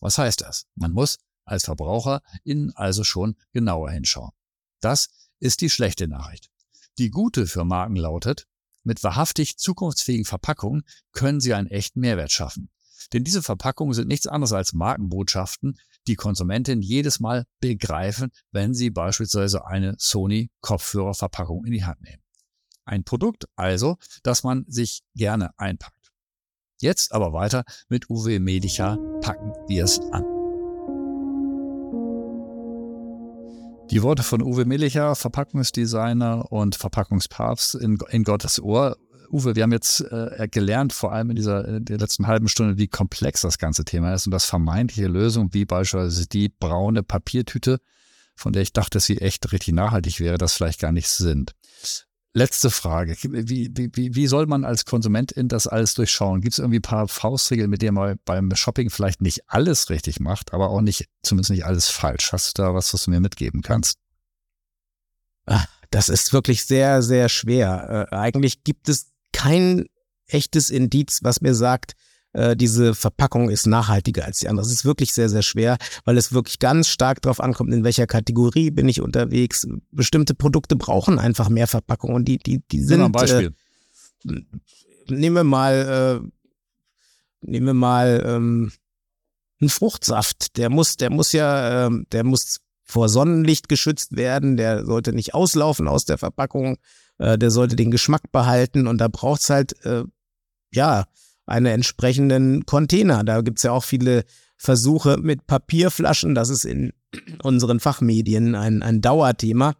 [0.00, 0.66] Was heißt das?
[0.74, 4.32] Man muss als VerbraucherInnen also schon genauer hinschauen.
[4.80, 5.08] Das
[5.38, 6.50] ist die schlechte Nachricht.
[6.98, 8.46] Die gute für Marken lautet,
[8.84, 12.68] mit wahrhaftig zukunftsfähigen Verpackungen können sie einen echten Mehrwert schaffen.
[13.12, 18.90] Denn diese Verpackungen sind nichts anderes als Markenbotschaften, die Konsumentinnen jedes Mal begreifen, wenn sie
[18.90, 22.22] beispielsweise eine Sony Kopfhörerverpackung in die Hand nehmen.
[22.84, 26.12] Ein Produkt also, das man sich gerne einpackt.
[26.80, 30.24] Jetzt aber weiter mit Uwe Medica packen wir es an.
[33.92, 38.96] Die Worte von Uwe Millicher, Verpackungsdesigner und Verpackungspapst in, in Gottes Ohr.
[39.32, 42.76] Uwe, wir haben jetzt äh, gelernt, vor allem in dieser in der letzten halben Stunde,
[42.76, 47.80] wie komplex das ganze Thema ist und dass vermeintliche Lösungen wie beispielsweise die braune Papiertüte,
[48.36, 51.54] von der ich dachte, dass sie echt richtig nachhaltig wäre, das vielleicht gar nicht sind.
[52.34, 53.14] Letzte Frage.
[53.22, 56.40] Wie, wie, wie soll man als Konsumentin das alles durchschauen?
[56.40, 60.20] Gibt es irgendwie ein paar Faustregeln, mit denen man beim Shopping vielleicht nicht alles richtig
[60.20, 62.32] macht, aber auch nicht, zumindest nicht alles falsch?
[62.32, 63.98] Hast du da was, was du mir mitgeben kannst?
[65.44, 68.08] Ah, das ist wirklich sehr, sehr schwer.
[68.10, 69.86] Äh, eigentlich gibt es kein
[70.26, 71.94] echtes Indiz, was mir sagt,
[72.32, 74.64] äh, diese Verpackung ist nachhaltiger als die andere.
[74.64, 78.06] Das ist wirklich sehr, sehr schwer, weil es wirklich ganz stark darauf ankommt, in welcher
[78.06, 79.66] Kategorie bin ich unterwegs.
[79.90, 83.02] Bestimmte Produkte brauchen einfach mehr Verpackung und die, die, die sind.
[83.02, 83.54] Ein Beispiel.
[84.26, 84.40] Äh,
[85.08, 86.28] nehmen wir mal, äh,
[87.42, 88.72] nehmen wir mal ähm,
[89.60, 90.56] einen Fruchtsaft.
[90.56, 94.56] Der muss, der muss ja, äh, der muss vor Sonnenlicht geschützt werden.
[94.56, 96.78] Der sollte nicht auslaufen aus der Verpackung.
[97.18, 100.04] Äh, der sollte den Geschmack behalten und da braucht's halt äh,
[100.72, 101.04] ja
[101.46, 103.24] einen entsprechenden Container.
[103.24, 104.24] Da gibt's ja auch viele
[104.56, 106.34] Versuche mit Papierflaschen.
[106.34, 106.92] Das ist in
[107.42, 109.74] unseren Fachmedien ein, ein Dauerthema.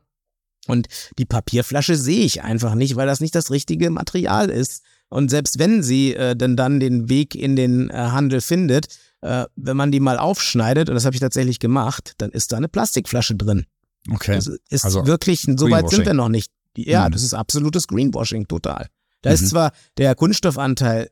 [0.68, 0.86] Und
[1.18, 4.84] die Papierflasche sehe ich einfach nicht, weil das nicht das richtige Material ist.
[5.08, 8.86] Und selbst wenn sie äh, denn dann den Weg in den äh, Handel findet,
[9.20, 12.56] äh, wenn man die mal aufschneidet, und das habe ich tatsächlich gemacht, dann ist da
[12.56, 13.66] eine Plastikflasche drin.
[14.10, 14.34] Okay.
[14.36, 16.50] Das ist also wirklich, so weit sind wir noch nicht.
[16.76, 17.12] Ja, mhm.
[17.12, 18.88] das ist absolutes Greenwashing, total.
[19.22, 19.34] Da mhm.
[19.34, 21.08] ist zwar der Kunststoffanteil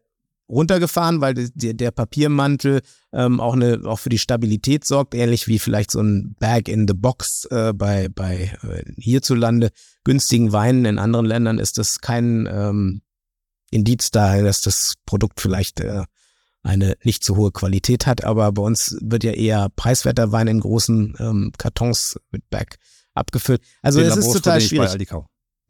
[0.51, 2.83] runtergefahren, weil der, der Papiermantel
[3.13, 6.87] ähm, auch, eine, auch für die Stabilität sorgt, ähnlich wie vielleicht so ein Bag in
[6.89, 9.71] the Box äh, bei, bei äh, hierzulande
[10.05, 10.85] günstigen Weinen.
[10.85, 13.03] In anderen Ländern ist das kein ähm,
[13.71, 16.03] Indiz daher, dass das Produkt vielleicht äh,
[16.63, 20.61] eine nicht so hohe Qualität hat, aber bei uns wird ja eher preiswerter Wein in
[20.61, 22.77] großen ähm, Kartons mit Bag
[23.15, 23.63] abgefüllt.
[23.83, 25.09] Also es ist total schwierig.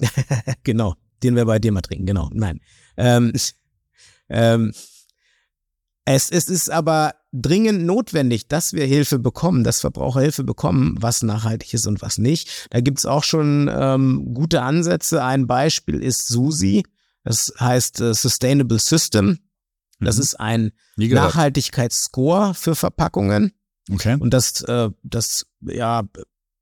[0.64, 2.30] genau, den wir bei dir mal trinken, genau.
[2.32, 2.60] Nein.
[2.96, 3.32] Ähm,
[4.28, 4.72] ähm,
[6.04, 11.22] es, es ist aber dringend notwendig, dass wir Hilfe bekommen, dass Verbraucher Hilfe bekommen, was
[11.22, 12.68] nachhaltig ist und was nicht.
[12.70, 15.22] Da gibt's auch schon ähm, gute Ansätze.
[15.22, 16.84] Ein Beispiel ist SUSI,
[17.22, 19.38] das heißt äh, Sustainable System.
[20.00, 20.22] Das mhm.
[20.22, 23.52] ist ein Nachhaltigkeitsscore für Verpackungen.
[23.92, 24.16] Okay.
[24.18, 26.02] Und das, äh, das ja,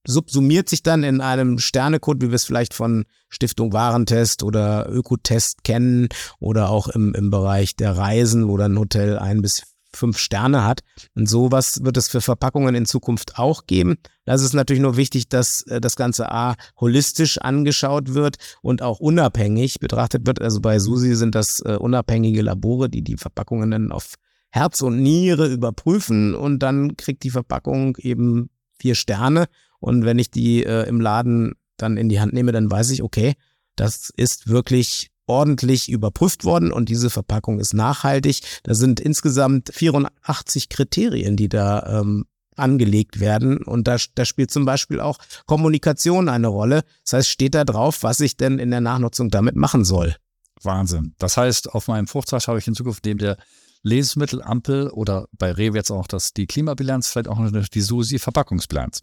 [0.08, 5.64] subsumiert sich dann in einem Sternecode, wie wir es vielleicht von Stiftung Warentest oder Ökotest
[5.64, 6.08] kennen
[6.40, 10.64] oder auch im, im Bereich der Reisen, wo dann ein Hotel ein bis fünf Sterne
[10.64, 10.80] hat.
[11.14, 13.96] Und sowas wird es für Verpackungen in Zukunft auch geben.
[14.24, 19.00] Das ist natürlich nur wichtig, dass äh, das Ganze A holistisch angeschaut wird und auch
[19.00, 20.40] unabhängig betrachtet wird.
[20.40, 24.14] Also bei Susi sind das äh, unabhängige Labore, die die Verpackungen dann auf
[24.50, 28.48] Herz und Niere überprüfen und dann kriegt die Verpackung eben
[28.78, 29.46] vier Sterne
[29.80, 33.02] und wenn ich die äh, im Laden dann in die Hand nehme, dann weiß ich,
[33.02, 33.34] okay,
[33.76, 38.40] das ist wirklich ordentlich überprüft worden und diese Verpackung ist nachhaltig.
[38.64, 42.24] Da sind insgesamt 84 Kriterien, die da ähm,
[42.56, 43.58] angelegt werden.
[43.58, 46.82] Und da, da spielt zum Beispiel auch Kommunikation eine Rolle.
[47.04, 50.16] Das heißt, steht da drauf, was ich denn in der Nachnutzung damit machen soll.
[50.62, 51.14] Wahnsinn.
[51.18, 53.36] Das heißt, auf meinem Fruchtsaft habe ich in Zukunft neben der
[53.82, 57.38] Lebensmittelampel oder bei Rewe jetzt auch das, die Klimabilanz, vielleicht auch
[57.72, 59.02] die SUSI-Verpackungsbilanz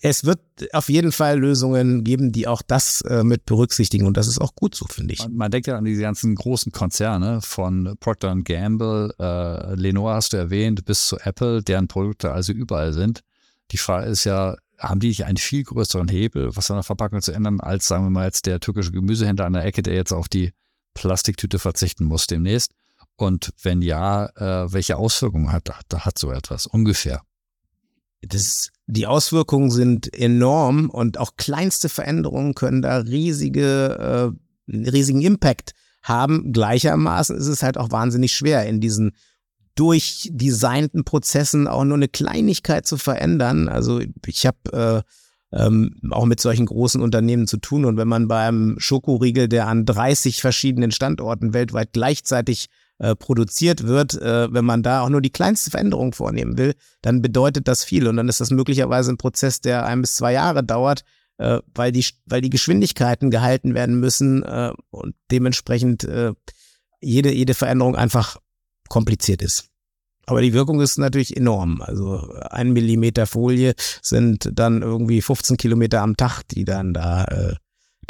[0.00, 0.40] es wird
[0.72, 4.54] auf jeden Fall Lösungen geben, die auch das äh, mit berücksichtigen und das ist auch
[4.54, 5.20] gut so, finde ich.
[5.20, 10.32] Man, man, denkt ja an diese ganzen großen Konzerne von Procter Gamble, äh, Lenoir hast
[10.32, 13.20] du erwähnt, bis zu Apple, deren Produkte also überall sind.
[13.70, 17.22] Die Frage ist ja, haben die nicht einen viel größeren Hebel, was an der Verpackung
[17.22, 20.12] zu ändern, als sagen wir mal jetzt der türkische Gemüsehändler an der Ecke, der jetzt
[20.12, 20.52] auf die
[20.94, 22.72] Plastiktüte verzichten muss demnächst?
[23.16, 27.22] Und wenn ja, äh, welche Auswirkungen hat, hat so etwas ungefähr?
[28.28, 34.34] Das, die Auswirkungen sind enorm und auch kleinste Veränderungen können da riesige,
[34.68, 35.72] äh, riesigen Impact
[36.02, 36.52] haben.
[36.52, 39.12] Gleichermaßen ist es halt auch wahnsinnig schwer, in diesen
[39.74, 43.68] durchdesignten Prozessen auch nur eine Kleinigkeit zu verändern.
[43.68, 45.04] Also ich habe
[45.52, 49.66] äh, ähm, auch mit solchen großen Unternehmen zu tun und wenn man beim Schokoriegel, der
[49.66, 52.68] an 30 verschiedenen Standorten weltweit gleichzeitig
[52.98, 57.22] äh, produziert wird, äh, wenn man da auch nur die kleinste Veränderung vornehmen will, dann
[57.22, 58.06] bedeutet das viel.
[58.06, 61.02] Und dann ist das möglicherweise ein Prozess, der ein bis zwei Jahre dauert,
[61.38, 66.32] äh, weil, die, weil die Geschwindigkeiten gehalten werden müssen äh, und dementsprechend äh,
[67.00, 68.38] jede, jede Veränderung einfach
[68.88, 69.68] kompliziert ist.
[70.26, 71.82] Aber die Wirkung ist natürlich enorm.
[71.82, 77.54] Also ein Millimeter Folie sind dann irgendwie 15 Kilometer am Tag, die dann da, äh,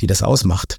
[0.01, 0.78] die das ausmacht.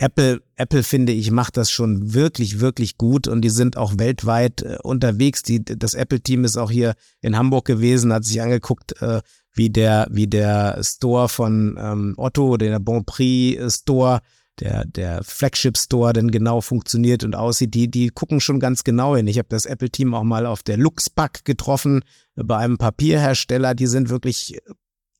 [0.00, 4.62] Apple, Apple finde ich, macht das schon wirklich, wirklich gut und die sind auch weltweit
[4.62, 5.42] äh, unterwegs.
[5.42, 9.20] Die, das Apple-Team ist auch hier in Hamburg gewesen, hat sich angeguckt, äh,
[9.52, 14.20] wie der, wie der Store von ähm, Otto, der Bon Prix Store,
[14.58, 17.74] der, der Flagship Store denn genau funktioniert und aussieht.
[17.74, 19.26] Die, die gucken schon ganz genau hin.
[19.26, 22.04] Ich habe das Apple-Team auch mal auf der Luxpack getroffen,
[22.36, 23.74] bei einem Papierhersteller.
[23.74, 24.58] Die sind wirklich,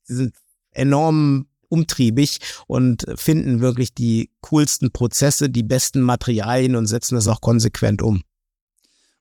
[0.09, 0.35] die sind
[0.71, 7.41] enorm umtriebig und finden wirklich die coolsten Prozesse, die besten Materialien und setzen das auch
[7.41, 8.23] konsequent um.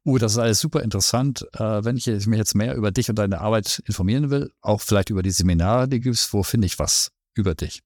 [0.05, 1.45] Uh, das ist alles super interessant.
[1.53, 5.09] Äh, wenn ich mich jetzt mehr über dich und deine Arbeit informieren will, auch vielleicht
[5.09, 7.81] über die Seminare, die gibt's, wo finde ich was über dich?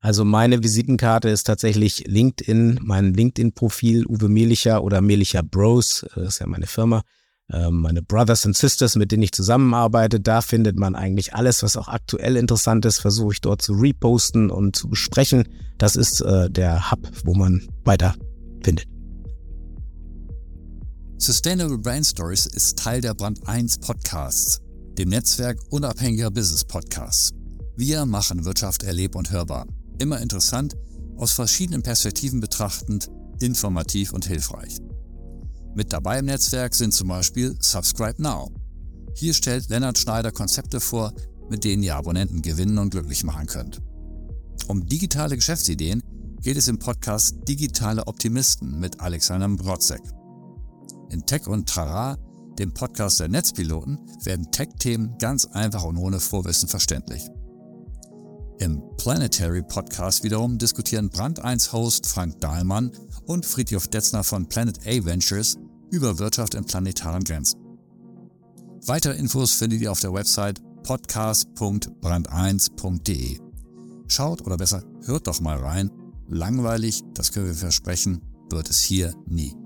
[0.00, 6.38] Also meine Visitenkarte ist tatsächlich LinkedIn, mein LinkedIn-Profil Uwe Melicher oder Melicher Bros, das ist
[6.40, 7.02] ja meine Firma.
[7.52, 10.20] Ähm, meine Brothers and Sisters, mit denen ich zusammenarbeite.
[10.20, 14.50] Da findet man eigentlich alles, was auch aktuell interessant ist, versuche ich dort zu reposten
[14.50, 15.46] und zu besprechen.
[15.78, 18.14] Das ist äh, der Hub, wo man weiter
[18.64, 18.86] findet.
[21.18, 24.60] Sustainable Brand Stories ist Teil der Brand 1 Podcasts,
[24.98, 27.32] dem Netzwerk unabhängiger Business Podcasts.
[27.76, 29.66] Wir machen Wirtschaft erleb und hörbar.
[29.98, 30.74] Immer interessant,
[31.16, 33.08] aus verschiedenen Perspektiven betrachtend,
[33.40, 34.78] informativ und hilfreich.
[35.74, 38.50] Mit dabei im Netzwerk sind zum Beispiel Subscribe Now.
[39.14, 41.14] Hier stellt Lennart Schneider Konzepte vor,
[41.48, 43.80] mit denen ihr Abonnenten gewinnen und glücklich machen könnt.
[44.68, 46.02] Um digitale Geschäftsideen
[46.42, 50.02] geht es im Podcast Digitale Optimisten mit Alexander Brotzek.
[51.10, 52.18] In Tech und Trara,
[52.58, 57.22] dem Podcast der Netzpiloten, werden Tech-Themen ganz einfach und ohne Vorwissen verständlich.
[58.58, 62.92] Im Planetary Podcast wiederum diskutieren Brand 1 Host Frank Dahlmann
[63.26, 65.56] und Friedhof Detzner von Planet A Ventures
[65.90, 67.60] über Wirtschaft in planetaren Grenzen.
[68.86, 73.38] Weitere Infos findet ihr auf der Website podcast.brand1.de.
[74.08, 75.90] Schaut oder besser hört doch mal rein.
[76.28, 78.20] Langweilig, das können wir versprechen,
[78.50, 79.56] wird es hier nie.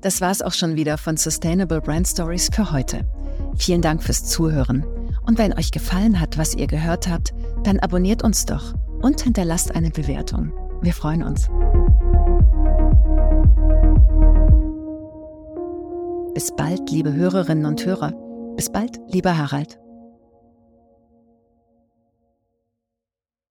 [0.00, 3.08] Das war's auch schon wieder von Sustainable Brand Stories für heute.
[3.56, 4.84] Vielen Dank fürs Zuhören.
[5.26, 8.72] Und wenn euch gefallen hat, was ihr gehört habt, dann abonniert uns doch
[9.02, 10.52] und hinterlasst eine Bewertung.
[10.80, 11.50] Wir freuen uns.
[16.34, 18.12] Bis bald, liebe Hörerinnen und Hörer.
[18.54, 19.80] Bis bald, lieber Harald.